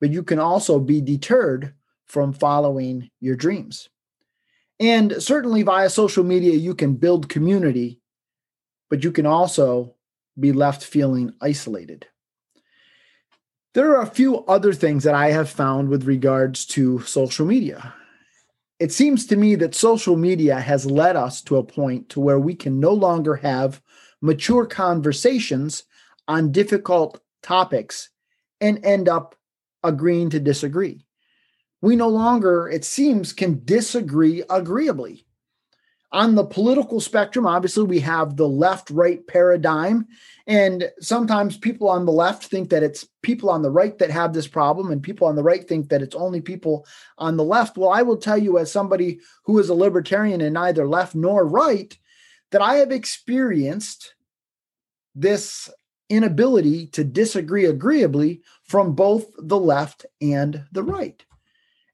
but 0.01 0.11
you 0.11 0.23
can 0.23 0.39
also 0.39 0.79
be 0.79 1.01
deterred 1.01 1.75
from 2.07 2.33
following 2.33 3.11
your 3.21 3.37
dreams. 3.37 3.89
And 4.81 5.23
certainly 5.23 5.63
via 5.63 5.91
social 5.91 6.25
media, 6.25 6.55
you 6.55 6.75
can 6.75 6.95
build 6.95 7.29
community, 7.29 8.01
but 8.89 9.05
you 9.05 9.13
can 9.13 9.27
also 9.27 9.95
be 10.39 10.53
left 10.53 10.85
feeling 10.85 11.33
isolated. 11.41 12.07
There 13.75 13.91
are 13.97 14.03
a 14.03 14.07
few 14.07 14.45
other 14.47 14.73
things 14.73 15.05
that 15.05 15.15
I 15.15 15.31
have 15.31 15.51
found 15.51 15.89
with 15.89 16.05
regards 16.05 16.65
to 16.67 17.01
social 17.03 17.45
media. 17.45 17.95
It 18.79 18.93
seems 18.93 19.27
to 19.27 19.37
me 19.37 19.57
that 19.57 19.75
social 19.75 20.17
media 20.17 20.59
has 20.61 20.87
led 20.87 21.17
us 21.17 21.43
to 21.43 21.57
a 21.57 21.65
point 21.65 22.09
to 22.11 22.21
where 22.21 22.39
we 22.39 22.55
can 22.55 22.79
no 22.79 22.93
longer 22.93 23.37
have 23.37 23.83
mature 24.23 24.67
conversations 24.67 25.85
on 26.29 26.53
difficult 26.53 27.21
topics 27.49 28.11
and 28.61 28.85
end 28.85 29.09
up 29.09 29.35
agreeing 29.83 30.31
to 30.31 30.41
disagree 30.41 31.05
we 31.81 31.97
no 31.97 32.09
longer, 32.09 32.69
it 32.69 32.85
seems, 32.85 33.33
can 33.33 33.63
disagree 33.65 34.43
agreeably. 34.51 35.25
On 36.11 36.35
the 36.35 36.45
political 36.45 37.01
spectrum, 37.01 37.47
obviously, 37.47 37.85
we 37.85 38.01
have 38.01 38.37
the 38.37 38.49
left 38.49 38.89
right 38.89 39.25
paradigm. 39.27 40.07
And 40.47 40.91
sometimes 41.01 41.59
people 41.59 41.89
on 41.89 42.07
the 42.07 42.13
left 42.13 42.47
think 42.47 42.71
that 42.71 42.83
it's 42.83 43.07
people 43.23 43.51
on 43.51 43.61
the 43.61 43.71
right 43.71 43.97
that 43.99 44.11
have 44.11 44.33
this 44.33 44.49
problem, 44.49 44.91
and 44.91 45.03
people 45.03 45.29
on 45.29 45.37
the 45.37 45.43
right 45.43 45.69
think 45.69 45.91
that 45.91 46.01
it's 46.01 46.17
only 46.17 46.41
people 46.41 46.87
on 47.19 47.37
the 47.37 47.45
left. 47.45 47.77
Well, 47.77 47.91
I 47.91 48.03
will 48.03 48.17
tell 48.17 48.39
you, 48.39 48.59
as 48.59 48.73
somebody 48.73 49.21
who 49.45 49.59
is 49.59 49.69
a 49.69 49.75
libertarian 49.75 50.41
and 50.41 50.55
neither 50.55 50.89
left 50.89 51.15
nor 51.15 51.47
right, 51.47 51.97
that 52.53 52.63
I 52.63 52.77
have 52.77 52.91
experienced 52.91 54.15
this 55.15 55.69
inability 56.09 56.87
to 56.89 57.05
disagree 57.05 57.67
agreeably 57.67 58.43
from 58.65 58.95
both 58.95 59.27
the 59.39 59.59
left 59.59 60.07
and 60.21 60.65
the 60.73 60.83
right. 60.83 61.25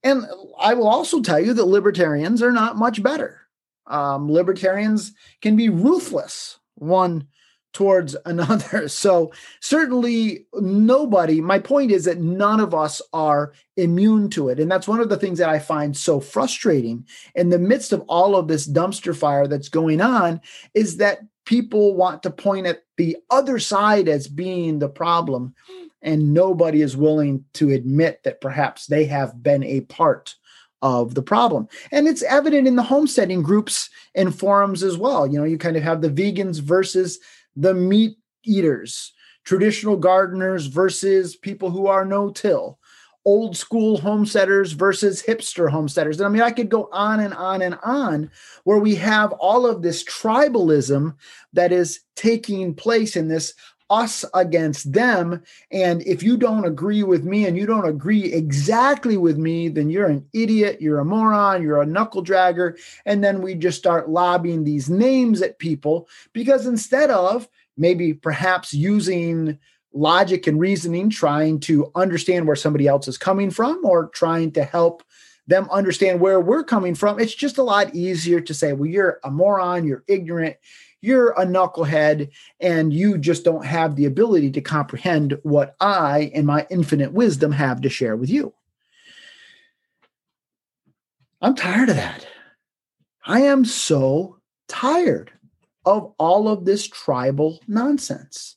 And 0.02 0.26
I 0.58 0.74
will 0.74 0.88
also 0.88 1.22
tell 1.22 1.40
you 1.40 1.54
that 1.54 1.64
libertarians 1.64 2.42
are 2.42 2.52
not 2.52 2.76
much 2.76 3.02
better. 3.02 3.40
Um, 3.86 4.30
libertarians 4.30 5.12
can 5.40 5.56
be 5.56 5.68
ruthless 5.68 6.58
one 6.74 7.26
towards 7.72 8.16
another. 8.24 8.88
So, 8.88 9.32
certainly, 9.60 10.46
nobody, 10.54 11.40
my 11.40 11.58
point 11.58 11.90
is 11.90 12.04
that 12.04 12.20
none 12.20 12.60
of 12.60 12.74
us 12.74 13.02
are 13.12 13.52
immune 13.76 14.30
to 14.30 14.48
it. 14.48 14.60
And 14.60 14.70
that's 14.70 14.88
one 14.88 15.00
of 15.00 15.08
the 15.08 15.16
things 15.16 15.38
that 15.38 15.50
I 15.50 15.58
find 15.58 15.96
so 15.96 16.20
frustrating 16.20 17.06
in 17.34 17.48
the 17.48 17.58
midst 17.58 17.92
of 17.92 18.02
all 18.08 18.36
of 18.36 18.48
this 18.48 18.66
dumpster 18.66 19.16
fire 19.16 19.46
that's 19.46 19.68
going 19.68 20.00
on 20.00 20.40
is 20.72 20.98
that 20.98 21.20
people 21.44 21.94
want 21.94 22.22
to 22.22 22.30
point 22.30 22.66
at 22.66 22.82
the 22.96 23.16
other 23.30 23.58
side 23.58 24.08
as 24.08 24.28
being 24.28 24.78
the 24.78 24.88
problem 24.88 25.54
and 26.02 26.34
nobody 26.34 26.82
is 26.82 26.96
willing 26.96 27.44
to 27.54 27.70
admit 27.70 28.22
that 28.24 28.40
perhaps 28.40 28.86
they 28.86 29.06
have 29.06 29.42
been 29.42 29.64
a 29.64 29.80
part 29.82 30.34
of 30.82 31.14
the 31.14 31.22
problem. 31.22 31.66
And 31.90 32.06
it's 32.06 32.22
evident 32.22 32.68
in 32.68 32.76
the 32.76 32.82
homesteading 32.82 33.42
groups 33.42 33.88
and 34.14 34.38
forums 34.38 34.82
as 34.82 34.98
well. 34.98 35.26
You 35.26 35.38
know, 35.38 35.44
you 35.44 35.56
kind 35.56 35.76
of 35.76 35.82
have 35.82 36.02
the 36.02 36.10
vegans 36.10 36.60
versus 36.60 37.18
the 37.56 37.72
meat 37.72 38.18
eaters, 38.44 39.12
traditional 39.44 39.96
gardeners 39.96 40.66
versus 40.66 41.36
people 41.36 41.70
who 41.70 41.86
are 41.86 42.04
no 42.04 42.30
till, 42.30 42.78
old 43.24 43.56
school 43.56 43.98
homesteaders 43.98 44.72
versus 44.72 45.22
hipster 45.22 45.70
homesteaders. 45.70 46.18
And 46.18 46.26
I 46.26 46.30
mean, 46.30 46.42
I 46.42 46.50
could 46.50 46.68
go 46.68 46.88
on 46.92 47.20
and 47.20 47.32
on 47.34 47.62
and 47.62 47.78
on 47.82 48.30
where 48.64 48.78
we 48.78 48.94
have 48.96 49.32
all 49.32 49.66
of 49.66 49.82
this 49.82 50.04
tribalism 50.04 51.14
that 51.52 51.72
is 51.72 52.00
taking 52.16 52.74
place 52.74 53.16
in 53.16 53.28
this 53.28 53.54
us 53.90 54.24
against 54.34 54.92
them. 54.92 55.42
And 55.70 56.02
if 56.02 56.22
you 56.22 56.36
don't 56.36 56.64
agree 56.64 57.02
with 57.02 57.24
me 57.24 57.46
and 57.46 57.56
you 57.56 57.66
don't 57.66 57.86
agree 57.86 58.32
exactly 58.32 59.16
with 59.16 59.36
me, 59.36 59.68
then 59.68 59.90
you're 59.90 60.06
an 60.06 60.26
idiot, 60.32 60.80
you're 60.80 61.00
a 61.00 61.04
moron, 61.04 61.62
you're 61.62 61.82
a 61.82 61.86
knuckle 61.86 62.24
dragger. 62.24 62.78
And 63.04 63.22
then 63.22 63.42
we 63.42 63.54
just 63.54 63.78
start 63.78 64.08
lobbying 64.08 64.64
these 64.64 64.88
names 64.88 65.42
at 65.42 65.58
people 65.58 66.08
because 66.32 66.66
instead 66.66 67.10
of 67.10 67.48
maybe 67.76 68.14
perhaps 68.14 68.72
using 68.72 69.58
logic 69.94 70.46
and 70.46 70.60
reasoning, 70.60 71.08
trying 71.08 71.60
to 71.60 71.90
understand 71.94 72.46
where 72.46 72.56
somebody 72.56 72.86
else 72.86 73.08
is 73.08 73.16
coming 73.16 73.50
from 73.50 73.80
or 73.84 74.08
trying 74.08 74.50
to 74.52 74.64
help 74.64 75.02
them 75.46 75.68
understand 75.70 76.20
where 76.20 76.40
we're 76.40 76.64
coming 76.64 76.94
from, 76.94 77.20
it's 77.20 77.34
just 77.34 77.58
a 77.58 77.62
lot 77.62 77.94
easier 77.94 78.40
to 78.40 78.54
say, 78.54 78.72
well, 78.72 78.88
you're 78.88 79.20
a 79.24 79.30
moron, 79.30 79.86
you're 79.86 80.04
ignorant, 80.08 80.56
you're 81.00 81.30
a 81.32 81.44
knucklehead 81.44 82.30
and 82.60 82.92
you 82.92 83.18
just 83.18 83.44
don't 83.44 83.64
have 83.64 83.94
the 83.94 84.06
ability 84.06 84.50
to 84.50 84.60
comprehend 84.60 85.38
what 85.42 85.76
I, 85.80 86.30
in 86.34 86.46
my 86.46 86.66
infinite 86.70 87.12
wisdom, 87.12 87.52
have 87.52 87.82
to 87.82 87.90
share 87.90 88.16
with 88.16 88.30
you. 88.30 88.54
I'm 91.42 91.54
tired 91.54 91.90
of 91.90 91.96
that. 91.96 92.26
I 93.26 93.42
am 93.42 93.66
so 93.66 94.38
tired 94.66 95.30
of 95.84 96.14
all 96.18 96.48
of 96.48 96.64
this 96.64 96.88
tribal 96.88 97.60
nonsense. 97.68 98.56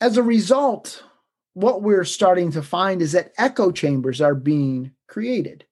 As 0.00 0.16
a 0.16 0.22
result, 0.22 1.02
what 1.54 1.82
we're 1.82 2.04
starting 2.04 2.52
to 2.52 2.62
find 2.62 3.02
is 3.02 3.12
that 3.12 3.32
echo 3.36 3.72
chambers 3.72 4.20
are 4.20 4.34
being 4.34 4.92
created. 5.08 5.64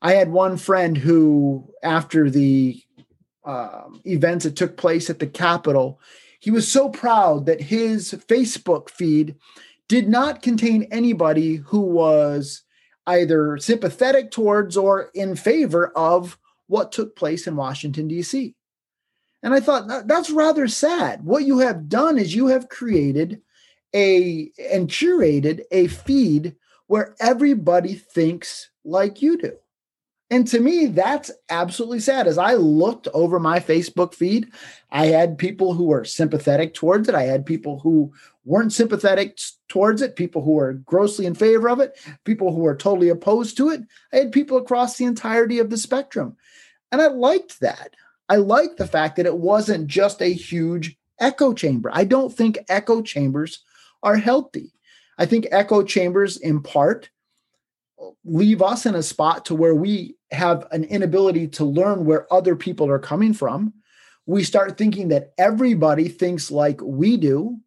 I 0.00 0.14
had 0.14 0.32
one 0.32 0.56
friend 0.56 0.98
who, 0.98 1.72
after 1.84 2.28
the 2.28 2.82
um, 3.44 4.00
events 4.04 4.44
that 4.44 4.56
took 4.56 4.76
place 4.76 5.08
at 5.08 5.20
the 5.20 5.28
Capitol, 5.28 6.00
he 6.40 6.50
was 6.50 6.70
so 6.70 6.88
proud 6.88 7.46
that 7.46 7.60
his 7.60 8.12
Facebook 8.28 8.90
feed 8.90 9.36
did 9.88 10.08
not 10.08 10.42
contain 10.42 10.88
anybody 10.90 11.56
who 11.56 11.80
was 11.80 12.62
either 13.06 13.58
sympathetic 13.58 14.32
towards 14.32 14.76
or 14.76 15.10
in 15.14 15.36
favor 15.36 15.92
of 15.96 16.38
what 16.66 16.90
took 16.90 17.14
place 17.14 17.46
in 17.46 17.54
Washington, 17.54 18.08
D.C. 18.08 18.56
And 19.42 19.52
I 19.54 19.60
thought 19.60 20.06
that's 20.06 20.30
rather 20.30 20.68
sad. 20.68 21.24
What 21.24 21.44
you 21.44 21.58
have 21.58 21.88
done 21.88 22.18
is 22.18 22.34
you 22.34 22.46
have 22.48 22.68
created 22.68 23.40
a 23.94 24.50
and 24.70 24.88
curated 24.88 25.62
a 25.70 25.88
feed 25.88 26.54
where 26.86 27.14
everybody 27.20 27.94
thinks 27.94 28.70
like 28.84 29.22
you 29.22 29.36
do. 29.36 29.56
And 30.30 30.46
to 30.48 30.60
me, 30.60 30.86
that's 30.86 31.30
absolutely 31.50 32.00
sad. 32.00 32.26
As 32.26 32.38
I 32.38 32.54
looked 32.54 33.06
over 33.12 33.38
my 33.38 33.60
Facebook 33.60 34.14
feed, 34.14 34.50
I 34.90 35.06
had 35.06 35.36
people 35.36 35.74
who 35.74 35.84
were 35.84 36.06
sympathetic 36.06 36.72
towards 36.72 37.06
it. 37.06 37.14
I 37.14 37.24
had 37.24 37.44
people 37.44 37.80
who 37.80 38.14
weren't 38.46 38.72
sympathetic 38.72 39.38
towards 39.68 40.00
it, 40.00 40.16
people 40.16 40.42
who 40.42 40.52
were 40.52 40.72
grossly 40.72 41.26
in 41.26 41.34
favor 41.34 41.68
of 41.68 41.80
it, 41.80 41.98
people 42.24 42.54
who 42.54 42.62
were 42.62 42.74
totally 42.74 43.10
opposed 43.10 43.58
to 43.58 43.68
it. 43.68 43.82
I 44.10 44.16
had 44.16 44.32
people 44.32 44.56
across 44.56 44.96
the 44.96 45.04
entirety 45.04 45.58
of 45.58 45.68
the 45.68 45.76
spectrum. 45.76 46.36
And 46.90 47.02
I 47.02 47.08
liked 47.08 47.60
that. 47.60 47.94
I 48.32 48.36
like 48.36 48.78
the 48.78 48.86
fact 48.86 49.16
that 49.16 49.26
it 49.26 49.36
wasn't 49.36 49.88
just 49.88 50.22
a 50.22 50.32
huge 50.32 50.96
echo 51.20 51.52
chamber. 51.52 51.90
I 51.92 52.04
don't 52.04 52.34
think 52.34 52.58
echo 52.70 53.02
chambers 53.02 53.62
are 54.02 54.16
healthy. 54.16 54.72
I 55.18 55.26
think 55.26 55.48
echo 55.50 55.82
chambers, 55.82 56.38
in 56.38 56.62
part, 56.62 57.10
leave 58.24 58.62
us 58.62 58.86
in 58.86 58.94
a 58.94 59.02
spot 59.02 59.44
to 59.44 59.54
where 59.54 59.74
we 59.74 60.16
have 60.30 60.66
an 60.70 60.84
inability 60.84 61.46
to 61.48 61.66
learn 61.66 62.06
where 62.06 62.32
other 62.32 62.56
people 62.56 62.88
are 62.88 62.98
coming 62.98 63.34
from. 63.34 63.74
We 64.24 64.44
start 64.44 64.78
thinking 64.78 65.08
that 65.08 65.34
everybody 65.36 66.08
thinks 66.08 66.50
like 66.50 66.80
we 66.80 67.18
do. 67.18 67.58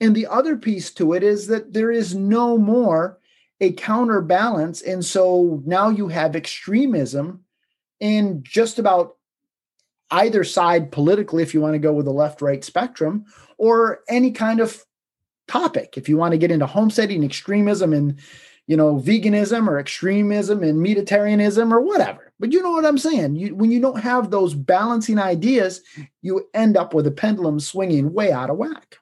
And 0.00 0.14
the 0.14 0.28
other 0.28 0.56
piece 0.56 0.92
to 0.92 1.14
it 1.14 1.24
is 1.24 1.48
that 1.48 1.72
there 1.72 1.90
is 1.90 2.14
no 2.14 2.56
more 2.56 3.18
a 3.60 3.72
counterbalance. 3.72 4.82
And 4.82 5.04
so 5.04 5.60
now 5.66 5.88
you 5.88 6.06
have 6.06 6.36
extremism 6.36 7.42
in 7.98 8.44
just 8.44 8.78
about 8.78 9.16
either 10.10 10.44
side 10.44 10.90
politically, 10.90 11.42
if 11.42 11.54
you 11.54 11.60
want 11.60 11.74
to 11.74 11.78
go 11.78 11.92
with 11.92 12.06
the 12.06 12.12
left 12.12 12.42
right 12.42 12.64
spectrum, 12.64 13.24
or 13.58 14.00
any 14.08 14.32
kind 14.32 14.60
of 14.60 14.84
topic. 15.48 15.94
If 15.96 16.08
you 16.08 16.16
want 16.16 16.32
to 16.32 16.38
get 16.38 16.50
into 16.50 16.66
homesteading, 16.66 17.24
extremism, 17.24 17.92
and 17.92 18.18
you 18.66 18.76
know, 18.76 19.00
veganism 19.00 19.66
or 19.66 19.80
extremism 19.80 20.62
and 20.62 20.78
meatitarianism 20.78 21.72
or 21.72 21.80
whatever. 21.80 22.32
But 22.38 22.52
you 22.52 22.62
know 22.62 22.70
what 22.70 22.86
I'm 22.86 22.98
saying? 22.98 23.34
You, 23.34 23.56
when 23.56 23.72
you 23.72 23.80
don't 23.80 24.00
have 24.00 24.30
those 24.30 24.54
balancing 24.54 25.18
ideas, 25.18 25.80
you 26.22 26.48
end 26.54 26.76
up 26.76 26.94
with 26.94 27.08
a 27.08 27.10
pendulum 27.10 27.58
swinging 27.58 28.12
way 28.12 28.30
out 28.30 28.48
of 28.48 28.58
whack. 28.58 28.98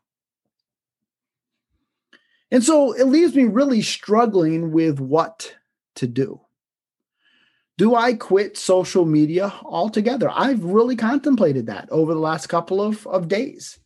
And 2.50 2.64
so 2.64 2.92
it 2.92 3.08
leaves 3.08 3.34
me 3.34 3.44
really 3.44 3.82
struggling 3.82 4.72
with 4.72 5.00
what 5.00 5.54
to 5.96 6.06
do. 6.06 6.40
Do 7.78 7.94
I 7.94 8.12
quit 8.12 8.58
social 8.58 9.06
media 9.06 9.54
altogether? 9.62 10.30
I've 10.30 10.62
really 10.62 10.96
contemplated 10.96 11.66
that 11.66 11.88
over 11.90 12.12
the 12.12 12.20
last 12.20 12.48
couple 12.48 12.82
of, 12.82 13.06
of 13.06 13.28
days. 13.28 13.78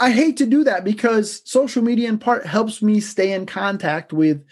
I 0.00 0.10
hate 0.10 0.38
to 0.38 0.46
do 0.46 0.64
that 0.64 0.82
because 0.82 1.42
social 1.44 1.82
media, 1.82 2.08
in 2.08 2.18
part, 2.18 2.46
helps 2.46 2.82
me 2.82 2.98
stay 3.00 3.32
in 3.32 3.46
contact 3.46 4.12
with 4.12 4.44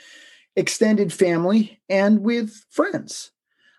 extended 0.56 1.12
family, 1.12 1.78
and 1.88 2.22
with 2.22 2.64
friends. 2.70 3.30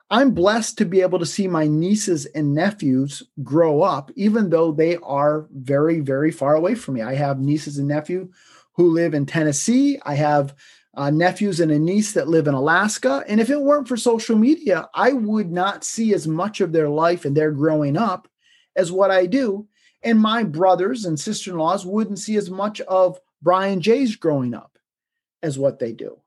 I'm 0.10 0.32
blessed 0.32 0.78
to 0.78 0.86
be 0.86 1.02
able 1.02 1.20
to 1.20 1.26
see 1.26 1.48
my 1.48 1.68
nieces 1.68 2.26
and 2.28 2.54
nephews 2.54 3.24
grow 3.44 3.82
up, 3.82 4.12
even 4.16 4.52
though 4.52 4.72
they 4.72 4.96
are 4.98 5.48
very, 5.52 6.00
very 6.00 6.32
far 6.32 6.56
away 6.56 6.76
from 6.76 6.94
me. 6.94 7.02
I 7.02 7.16
have 7.16 7.40
nieces 7.40 7.78
and 7.78 7.90
nephew 7.90 8.32
who 8.74 8.94
live 8.94 9.14
in 9.14 9.26
Tennessee. 9.26 10.00
I 10.06 10.14
have 10.14 10.56
uh, 10.98 11.12
nephews 11.12 11.60
and 11.60 11.72
a 11.72 11.78
niece 11.78 12.14
that 12.14 12.28
live 12.28 12.48
in 12.48 12.56
Alaska. 12.56 13.24
And 13.28 13.40
if 13.40 13.52
it 13.52 13.62
weren't 13.62 13.88
for 13.88 13.96
social 13.96 14.36
media, 14.36 14.90
I 14.96 15.14
would 15.14 15.52
not 15.52 15.84
see 15.84 16.14
as 16.16 16.28
much 16.28 16.60
of 16.60 16.72
their 16.72 16.90
life 16.90 17.24
and 17.24 17.38
their 17.38 17.52
growing 17.52 17.96
up 17.96 18.28
as 18.76 18.92
what 18.92 19.12
I 19.12 19.28
do. 19.28 19.68
And 20.04 20.20
my 20.20 20.44
brothers 20.44 21.06
and 21.06 21.20
sister 21.20 21.52
in 21.52 21.58
laws 21.58 21.86
wouldn't 21.86 22.18
see 22.18 22.36
as 22.36 22.50
much 22.50 22.82
of 22.82 23.20
Brian 23.44 23.80
Jay's 23.80 24.16
growing 24.16 24.56
up 24.56 24.80
as 25.44 25.60
what 25.60 25.78
they 25.78 25.94
do. 25.94 26.18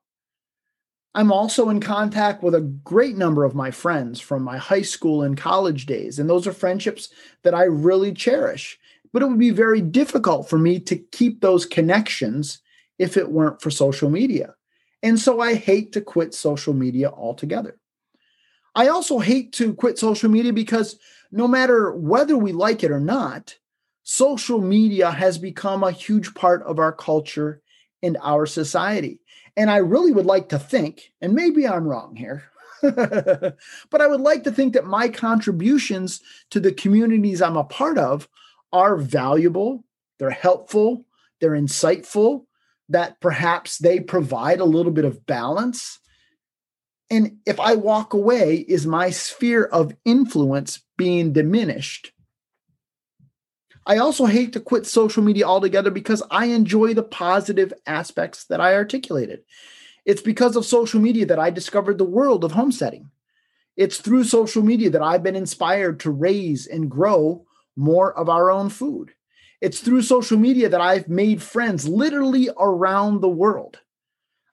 I'm 1.13 1.33
also 1.33 1.67
in 1.67 1.81
contact 1.81 2.41
with 2.41 2.55
a 2.55 2.61
great 2.61 3.17
number 3.17 3.43
of 3.43 3.53
my 3.53 3.71
friends 3.71 4.21
from 4.21 4.41
my 4.41 4.57
high 4.57 4.83
school 4.83 5.23
and 5.23 5.35
college 5.35 5.85
days, 5.85 6.19
and 6.19 6.29
those 6.29 6.47
are 6.47 6.53
friendships 6.53 7.09
that 7.43 7.53
I 7.53 7.63
really 7.63 8.13
cherish. 8.13 8.79
But 9.11 9.21
it 9.21 9.27
would 9.27 9.37
be 9.37 9.49
very 9.49 9.81
difficult 9.81 10.49
for 10.49 10.57
me 10.57 10.79
to 10.79 10.95
keep 10.95 11.41
those 11.41 11.65
connections 11.65 12.61
if 12.97 13.17
it 13.17 13.29
weren't 13.29 13.61
for 13.61 13.69
social 13.69 14.09
media. 14.09 14.55
And 15.03 15.19
so 15.19 15.39
I 15.39 15.55
hate 15.55 15.93
to 15.93 16.01
quit 16.01 16.33
social 16.33 16.73
media 16.73 17.09
altogether. 17.09 17.77
I 18.75 18.87
also 18.87 19.19
hate 19.19 19.53
to 19.53 19.73
quit 19.73 19.97
social 19.97 20.29
media 20.29 20.53
because 20.53 20.97
no 21.31 21.47
matter 21.47 21.91
whether 21.91 22.37
we 22.37 22.51
like 22.51 22.83
it 22.83 22.91
or 22.91 22.99
not, 22.99 23.55
social 24.03 24.61
media 24.61 25.11
has 25.11 25.37
become 25.37 25.83
a 25.83 25.91
huge 25.91 26.33
part 26.33 26.63
of 26.63 26.79
our 26.79 26.91
culture 26.91 27.61
and 28.01 28.17
our 28.21 28.45
society. 28.45 29.19
And 29.57 29.69
I 29.69 29.77
really 29.77 30.11
would 30.11 30.25
like 30.25 30.49
to 30.49 30.59
think, 30.59 31.11
and 31.21 31.33
maybe 31.33 31.67
I'm 31.67 31.85
wrong 31.85 32.15
here, 32.15 32.43
but 32.81 34.01
I 34.01 34.07
would 34.07 34.21
like 34.21 34.43
to 34.45 34.51
think 34.51 34.73
that 34.73 34.85
my 34.85 35.09
contributions 35.09 36.21
to 36.49 36.59
the 36.59 36.71
communities 36.71 37.41
I'm 37.41 37.57
a 37.57 37.63
part 37.63 37.97
of 37.97 38.29
are 38.71 38.95
valuable, 38.97 39.83
they're 40.17 40.29
helpful, 40.29 41.05
they're 41.39 41.51
insightful, 41.51 42.45
that 42.91 43.19
perhaps 43.19 43.77
they 43.77 43.99
provide 43.99 44.59
a 44.59 44.65
little 44.65 44.91
bit 44.91 45.05
of 45.05 45.25
balance. 45.25 45.99
And 47.09 47.37
if 47.45 47.59
I 47.59 47.75
walk 47.75 48.13
away, 48.13 48.57
is 48.57 48.85
my 48.85 49.09
sphere 49.09 49.65
of 49.65 49.95
influence 50.05 50.81
being 50.97 51.33
diminished? 51.33 52.11
I 53.85 53.97
also 53.97 54.25
hate 54.25 54.53
to 54.53 54.59
quit 54.59 54.85
social 54.85 55.23
media 55.23 55.45
altogether 55.45 55.89
because 55.89 56.21
I 56.29 56.45
enjoy 56.45 56.93
the 56.93 57.03
positive 57.03 57.73
aspects 57.87 58.45
that 58.45 58.61
I 58.61 58.75
articulated. 58.75 59.41
It's 60.05 60.21
because 60.21 60.55
of 60.55 60.65
social 60.65 61.01
media 61.01 61.25
that 61.25 61.39
I 61.39 61.49
discovered 61.49 61.97
the 61.97 62.03
world 62.03 62.43
of 62.43 62.51
homesteading. 62.51 63.09
It's 63.75 63.97
through 63.97 64.25
social 64.25 64.63
media 64.63 64.89
that 64.91 65.01
I've 65.01 65.23
been 65.23 65.35
inspired 65.35 65.99
to 66.01 66.11
raise 66.11 66.67
and 66.67 66.91
grow 66.91 67.45
more 67.75 68.13
of 68.13 68.29
our 68.29 68.51
own 68.51 68.69
food. 68.69 69.11
It's 69.61 69.79
through 69.79 70.01
social 70.01 70.37
media 70.37 70.69
that 70.69 70.81
I've 70.81 71.07
made 71.07 71.41
friends 71.41 71.87
literally 71.87 72.49
around 72.57 73.21
the 73.21 73.29
world. 73.29 73.79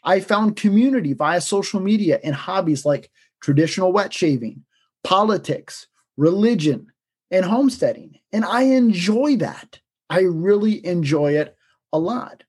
I 0.05 0.21
found 0.21 0.57
community 0.57 1.14
via 1.14 1.40
social 1.40 1.81
media 1.81 2.21
in 2.23 2.35
hobbies 2.35 2.85
like 2.85 3.11
traditional 3.40 3.92
wet 3.92 4.12
shaving, 4.12 4.64
politics, 5.03 5.87
religion, 6.16 6.92
and 7.31 7.44
homesteading. 7.44 8.18
And 8.33 8.44
I 8.44 8.62
enjoy 8.62 9.37
that. 9.37 9.81
I 10.11 10.21
really 10.21 10.85
enjoy 10.85 11.37
it 11.37 11.57
a 11.92 11.99
lot. 11.99 12.44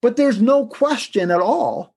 But 0.00 0.16
there's 0.16 0.42
no 0.42 0.66
question 0.66 1.30
at 1.30 1.40
all 1.40 1.94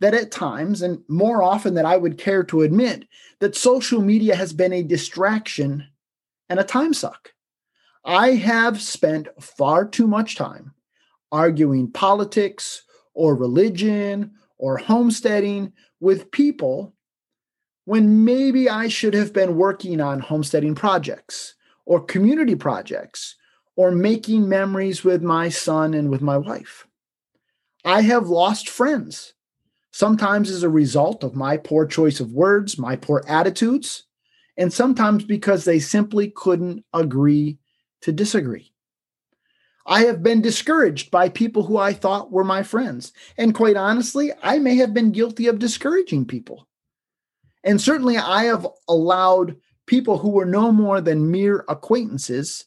that 0.00 0.14
at 0.14 0.30
times, 0.30 0.82
and 0.82 1.02
more 1.08 1.42
often 1.42 1.74
than 1.74 1.86
I 1.86 1.96
would 1.96 2.18
care 2.18 2.42
to 2.44 2.62
admit, 2.62 3.06
that 3.38 3.56
social 3.56 4.02
media 4.02 4.34
has 4.34 4.52
been 4.52 4.72
a 4.72 4.82
distraction 4.82 5.86
and 6.48 6.58
a 6.58 6.64
time 6.64 6.92
suck. 6.92 7.32
I 8.04 8.32
have 8.32 8.82
spent 8.82 9.28
far 9.42 9.86
too 9.86 10.06
much 10.06 10.36
time 10.36 10.74
arguing 11.32 11.90
politics 11.90 12.82
or 13.14 13.34
religion 13.34 14.32
or 14.58 14.76
homesteading 14.76 15.72
with 16.00 16.30
people 16.30 16.94
when 17.86 18.24
maybe 18.24 18.68
I 18.68 18.88
should 18.88 19.14
have 19.14 19.32
been 19.32 19.56
working 19.56 20.00
on 20.00 20.20
homesteading 20.20 20.74
projects 20.74 21.54
or 21.86 22.04
community 22.04 22.54
projects 22.54 23.36
or 23.76 23.90
making 23.90 24.48
memories 24.48 25.02
with 25.02 25.22
my 25.22 25.48
son 25.48 25.94
and 25.94 26.10
with 26.10 26.22
my 26.22 26.36
wife. 26.36 26.86
I 27.84 28.02
have 28.02 28.28
lost 28.28 28.68
friends, 28.68 29.34
sometimes 29.92 30.50
as 30.50 30.62
a 30.62 30.68
result 30.68 31.24
of 31.24 31.34
my 31.34 31.56
poor 31.56 31.86
choice 31.86 32.20
of 32.20 32.32
words, 32.32 32.78
my 32.78 32.96
poor 32.96 33.22
attitudes, 33.26 34.04
and 34.56 34.72
sometimes 34.72 35.24
because 35.24 35.64
they 35.64 35.78
simply 35.80 36.30
couldn't 36.30 36.84
agree 36.92 37.58
to 38.04 38.12
disagree. 38.12 38.70
I 39.86 40.04
have 40.04 40.22
been 40.22 40.42
discouraged 40.42 41.10
by 41.10 41.28
people 41.28 41.64
who 41.64 41.78
I 41.78 41.92
thought 41.92 42.30
were 42.30 42.44
my 42.44 42.62
friends. 42.62 43.12
And 43.36 43.54
quite 43.54 43.76
honestly, 43.76 44.30
I 44.42 44.58
may 44.58 44.76
have 44.76 44.94
been 44.94 45.10
guilty 45.10 45.46
of 45.46 45.58
discouraging 45.58 46.26
people. 46.26 46.66
And 47.62 47.80
certainly 47.80 48.18
I 48.18 48.44
have 48.44 48.66
allowed 48.88 49.56
people 49.86 50.18
who 50.18 50.30
were 50.30 50.44
no 50.44 50.70
more 50.70 51.00
than 51.00 51.30
mere 51.30 51.64
acquaintances 51.68 52.66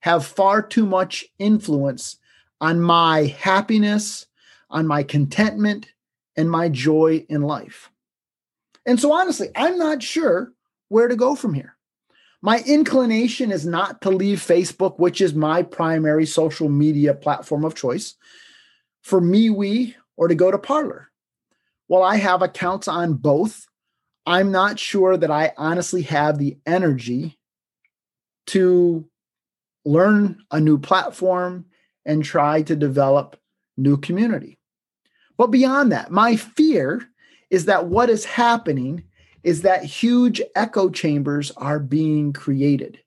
have 0.00 0.24
far 0.24 0.62
too 0.62 0.86
much 0.86 1.24
influence 1.38 2.16
on 2.60 2.80
my 2.80 3.34
happiness, 3.38 4.26
on 4.70 4.86
my 4.86 5.02
contentment, 5.02 5.88
and 6.36 6.48
my 6.48 6.68
joy 6.68 7.26
in 7.28 7.42
life. 7.42 7.90
And 8.84 9.00
so, 9.00 9.12
honestly, 9.12 9.48
I'm 9.56 9.78
not 9.78 10.02
sure 10.02 10.52
where 10.88 11.08
to 11.08 11.16
go 11.16 11.34
from 11.34 11.54
here. 11.54 11.75
My 12.46 12.60
inclination 12.60 13.50
is 13.50 13.66
not 13.66 14.00
to 14.02 14.10
leave 14.10 14.38
Facebook, 14.38 15.00
which 15.00 15.20
is 15.20 15.34
my 15.34 15.64
primary 15.64 16.26
social 16.26 16.68
media 16.68 17.12
platform 17.12 17.64
of 17.64 17.74
choice, 17.74 18.14
for 19.02 19.20
MeWe 19.20 19.96
or 20.16 20.28
to 20.28 20.34
go 20.36 20.52
to 20.52 20.58
Parler. 20.58 21.10
While 21.88 22.04
I 22.04 22.18
have 22.18 22.42
accounts 22.42 22.86
on 22.86 23.14
both, 23.14 23.66
I'm 24.26 24.52
not 24.52 24.78
sure 24.78 25.16
that 25.16 25.30
I 25.30 25.54
honestly 25.56 26.02
have 26.02 26.38
the 26.38 26.56
energy 26.64 27.36
to 28.48 29.04
learn 29.84 30.40
a 30.52 30.60
new 30.60 30.78
platform 30.78 31.64
and 32.04 32.22
try 32.22 32.62
to 32.62 32.76
develop 32.76 33.36
new 33.76 33.96
community. 33.96 34.56
But 35.36 35.48
beyond 35.48 35.90
that, 35.90 36.12
my 36.12 36.36
fear 36.36 37.08
is 37.50 37.64
that 37.64 37.88
what 37.88 38.08
is 38.08 38.24
happening 38.24 39.02
is 39.46 39.62
that 39.62 39.84
huge 39.84 40.42
echo 40.56 40.90
chambers 40.90 41.52
are 41.52 41.78
being 41.78 42.32
created. 42.32 42.98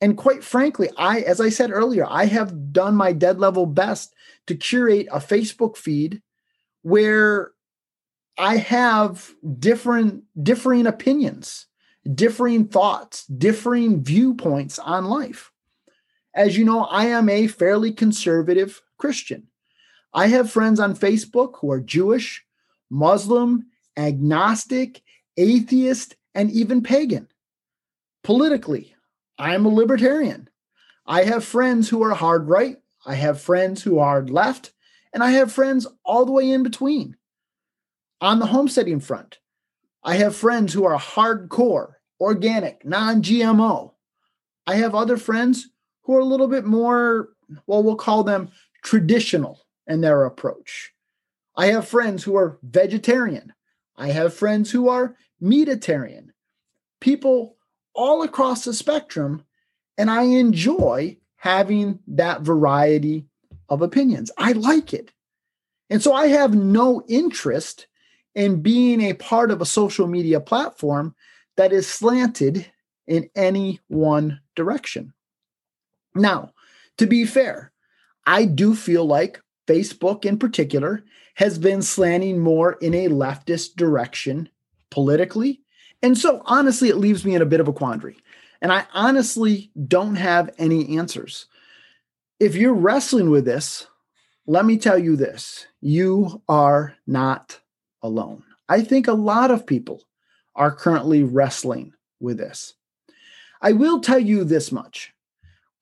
And 0.00 0.16
quite 0.16 0.44
frankly, 0.44 0.88
I 0.96 1.22
as 1.22 1.40
I 1.40 1.48
said 1.48 1.72
earlier, 1.72 2.06
I 2.08 2.26
have 2.26 2.72
done 2.72 2.94
my 2.94 3.12
dead 3.12 3.40
level 3.40 3.66
best 3.66 4.14
to 4.46 4.54
curate 4.54 5.08
a 5.10 5.18
Facebook 5.18 5.76
feed 5.76 6.22
where 6.82 7.50
I 8.38 8.58
have 8.58 9.34
different 9.58 10.22
differing 10.40 10.86
opinions, 10.86 11.66
differing 12.14 12.68
thoughts, 12.68 13.26
differing 13.26 14.04
viewpoints 14.04 14.78
on 14.78 15.06
life. 15.06 15.50
As 16.32 16.56
you 16.56 16.64
know, 16.64 16.84
I 16.84 17.06
am 17.06 17.28
a 17.28 17.48
fairly 17.48 17.90
conservative 17.90 18.80
Christian. 18.98 19.48
I 20.14 20.28
have 20.28 20.48
friends 20.48 20.78
on 20.78 20.94
Facebook 20.94 21.54
who 21.60 21.72
are 21.72 21.80
Jewish, 21.80 22.44
Muslim, 22.88 23.66
agnostic, 23.96 25.02
atheist, 25.36 26.16
and 26.34 26.50
even 26.50 26.82
pagan. 26.82 27.28
Politically, 28.22 28.94
I 29.38 29.54
am 29.54 29.64
a 29.64 29.70
libertarian. 29.70 30.48
I 31.06 31.24
have 31.24 31.44
friends 31.44 31.88
who 31.88 32.02
are 32.02 32.14
hard 32.14 32.48
right, 32.48 32.76
I 33.04 33.14
have 33.14 33.40
friends 33.40 33.82
who 33.82 33.98
are 33.98 34.22
left, 34.22 34.72
and 35.12 35.22
I 35.22 35.30
have 35.30 35.52
friends 35.52 35.86
all 36.04 36.24
the 36.24 36.32
way 36.32 36.50
in 36.50 36.62
between. 36.62 37.16
On 38.20 38.38
the 38.38 38.46
homesteading 38.46 39.00
front, 39.00 39.38
I 40.02 40.16
have 40.16 40.34
friends 40.34 40.72
who 40.72 40.84
are 40.84 40.98
hardcore, 40.98 41.94
organic, 42.20 42.84
non 42.84 43.22
GMO. 43.22 43.92
I 44.66 44.76
have 44.76 44.94
other 44.94 45.16
friends 45.16 45.68
who 46.02 46.16
are 46.16 46.20
a 46.20 46.24
little 46.24 46.48
bit 46.48 46.64
more, 46.64 47.30
well, 47.66 47.82
we'll 47.82 47.96
call 47.96 48.24
them 48.24 48.50
traditional 48.82 49.66
in 49.86 50.00
their 50.00 50.24
approach. 50.24 50.92
I 51.56 51.66
have 51.66 51.88
friends 51.88 52.24
who 52.24 52.36
are 52.36 52.58
vegetarian. 52.62 53.52
I 53.96 54.08
have 54.08 54.34
friends 54.34 54.70
who 54.70 54.88
are 54.88 55.16
meatitarian. 55.42 56.30
People 57.00 57.56
all 57.94 58.22
across 58.22 58.64
the 58.64 58.74
spectrum. 58.74 59.44
And 59.98 60.10
I 60.10 60.22
enjoy 60.22 61.16
having 61.36 61.98
that 62.08 62.42
variety 62.42 63.26
of 63.68 63.82
opinions. 63.82 64.30
I 64.36 64.52
like 64.52 64.92
it. 64.92 65.12
And 65.88 66.02
so 66.02 66.12
I 66.12 66.28
have 66.28 66.54
no 66.54 67.02
interest 67.08 67.86
in 68.34 68.60
being 68.60 69.00
a 69.00 69.14
part 69.14 69.50
of 69.50 69.60
a 69.60 69.66
social 69.66 70.06
media 70.06 70.40
platform 70.40 71.14
that 71.56 71.72
is 71.72 71.86
slanted 71.86 72.70
in 73.06 73.30
any 73.34 73.80
one 73.88 74.40
direction. 74.54 75.14
Now, 76.14 76.52
to 76.98 77.06
be 77.06 77.24
fair, 77.24 77.72
I 78.26 78.44
do 78.44 78.74
feel 78.74 79.06
like 79.06 79.40
Facebook 79.66 80.24
in 80.24 80.38
particular 80.38 81.04
has 81.34 81.58
been 81.58 81.82
slanting 81.82 82.40
more 82.40 82.72
in 82.74 82.94
a 82.94 83.08
leftist 83.08 83.76
direction 83.76 84.48
politically. 84.96 85.60
And 86.02 86.16
so, 86.16 86.40
honestly, 86.46 86.88
it 86.88 86.96
leaves 86.96 87.22
me 87.22 87.34
in 87.34 87.42
a 87.42 87.46
bit 87.46 87.60
of 87.60 87.68
a 87.68 87.72
quandary. 87.72 88.16
And 88.62 88.72
I 88.72 88.86
honestly 88.94 89.70
don't 89.86 90.14
have 90.14 90.54
any 90.56 90.96
answers. 90.96 91.48
If 92.40 92.54
you're 92.54 92.72
wrestling 92.72 93.28
with 93.28 93.44
this, 93.44 93.86
let 94.46 94.64
me 94.64 94.78
tell 94.78 94.98
you 94.98 95.14
this 95.14 95.66
you 95.82 96.42
are 96.48 96.94
not 97.06 97.60
alone. 98.02 98.42
I 98.70 98.80
think 98.80 99.06
a 99.06 99.12
lot 99.12 99.50
of 99.50 99.66
people 99.66 100.02
are 100.54 100.74
currently 100.74 101.22
wrestling 101.22 101.92
with 102.18 102.38
this. 102.38 102.72
I 103.60 103.72
will 103.72 104.00
tell 104.00 104.18
you 104.18 104.44
this 104.44 104.72
much 104.72 105.12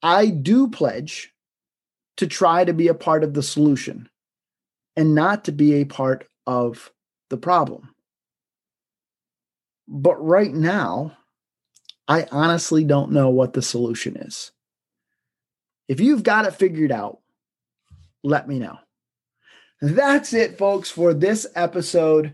I 0.03 0.27
do 0.27 0.67
pledge 0.67 1.33
to 2.17 2.27
try 2.27 2.65
to 2.65 2.73
be 2.73 2.89
a 2.89 2.93
part 2.93 3.23
of 3.23 3.33
the 3.33 3.43
solution 3.43 4.09
and 4.97 5.15
not 5.15 5.45
to 5.45 5.53
be 5.53 5.75
a 5.75 5.85
part 5.85 6.27
of 6.45 6.91
the 7.29 7.37
problem. 7.37 7.94
But 9.87 10.15
right 10.23 10.53
now, 10.53 11.17
I 12.07 12.27
honestly 12.31 12.83
don't 12.83 13.11
know 13.11 13.29
what 13.29 13.53
the 13.53 13.61
solution 13.61 14.15
is. 14.17 14.51
If 15.87 15.99
you've 15.99 16.23
got 16.23 16.45
it 16.45 16.55
figured 16.55 16.91
out, 16.91 17.19
let 18.23 18.47
me 18.47 18.59
know. 18.59 18.77
That's 19.81 20.33
it, 20.33 20.57
folks, 20.57 20.89
for 20.89 21.13
this 21.13 21.45
episode. 21.55 22.33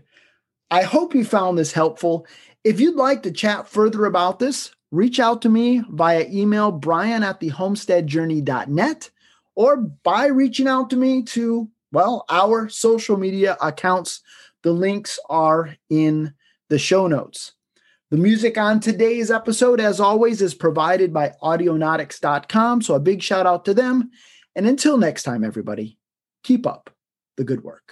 I 0.70 0.82
hope 0.82 1.14
you 1.14 1.24
found 1.24 1.58
this 1.58 1.72
helpful. 1.72 2.26
If 2.64 2.80
you'd 2.80 2.96
like 2.96 3.22
to 3.24 3.32
chat 3.32 3.68
further 3.68 4.06
about 4.06 4.38
this, 4.38 4.74
reach 4.90 5.20
out 5.20 5.42
to 5.42 5.48
me 5.48 5.82
via 5.90 6.26
email, 6.30 6.72
brian 6.72 7.22
at 7.22 7.40
the 7.40 7.50
homesteadjourney.net 7.50 9.10
or 9.54 9.76
by 9.76 10.26
reaching 10.26 10.68
out 10.68 10.88
to 10.90 10.96
me 10.96 11.22
to, 11.24 11.68
well, 11.90 12.24
our 12.30 12.68
social 12.68 13.16
media 13.16 13.56
accounts. 13.60 14.22
The 14.62 14.72
links 14.72 15.18
are 15.28 15.76
in 15.90 16.32
the 16.72 16.78
show 16.78 17.06
notes. 17.06 17.52
The 18.10 18.16
music 18.16 18.56
on 18.56 18.80
today's 18.80 19.30
episode, 19.30 19.78
as 19.78 20.00
always, 20.00 20.40
is 20.40 20.54
provided 20.54 21.12
by 21.12 21.34
audionautix.com. 21.42 22.80
So 22.80 22.94
a 22.94 23.00
big 23.00 23.22
shout 23.22 23.46
out 23.46 23.66
to 23.66 23.74
them. 23.74 24.10
And 24.56 24.66
until 24.66 24.96
next 24.96 25.24
time, 25.24 25.44
everybody, 25.44 25.98
keep 26.42 26.66
up 26.66 26.88
the 27.36 27.44
good 27.44 27.62
work. 27.62 27.82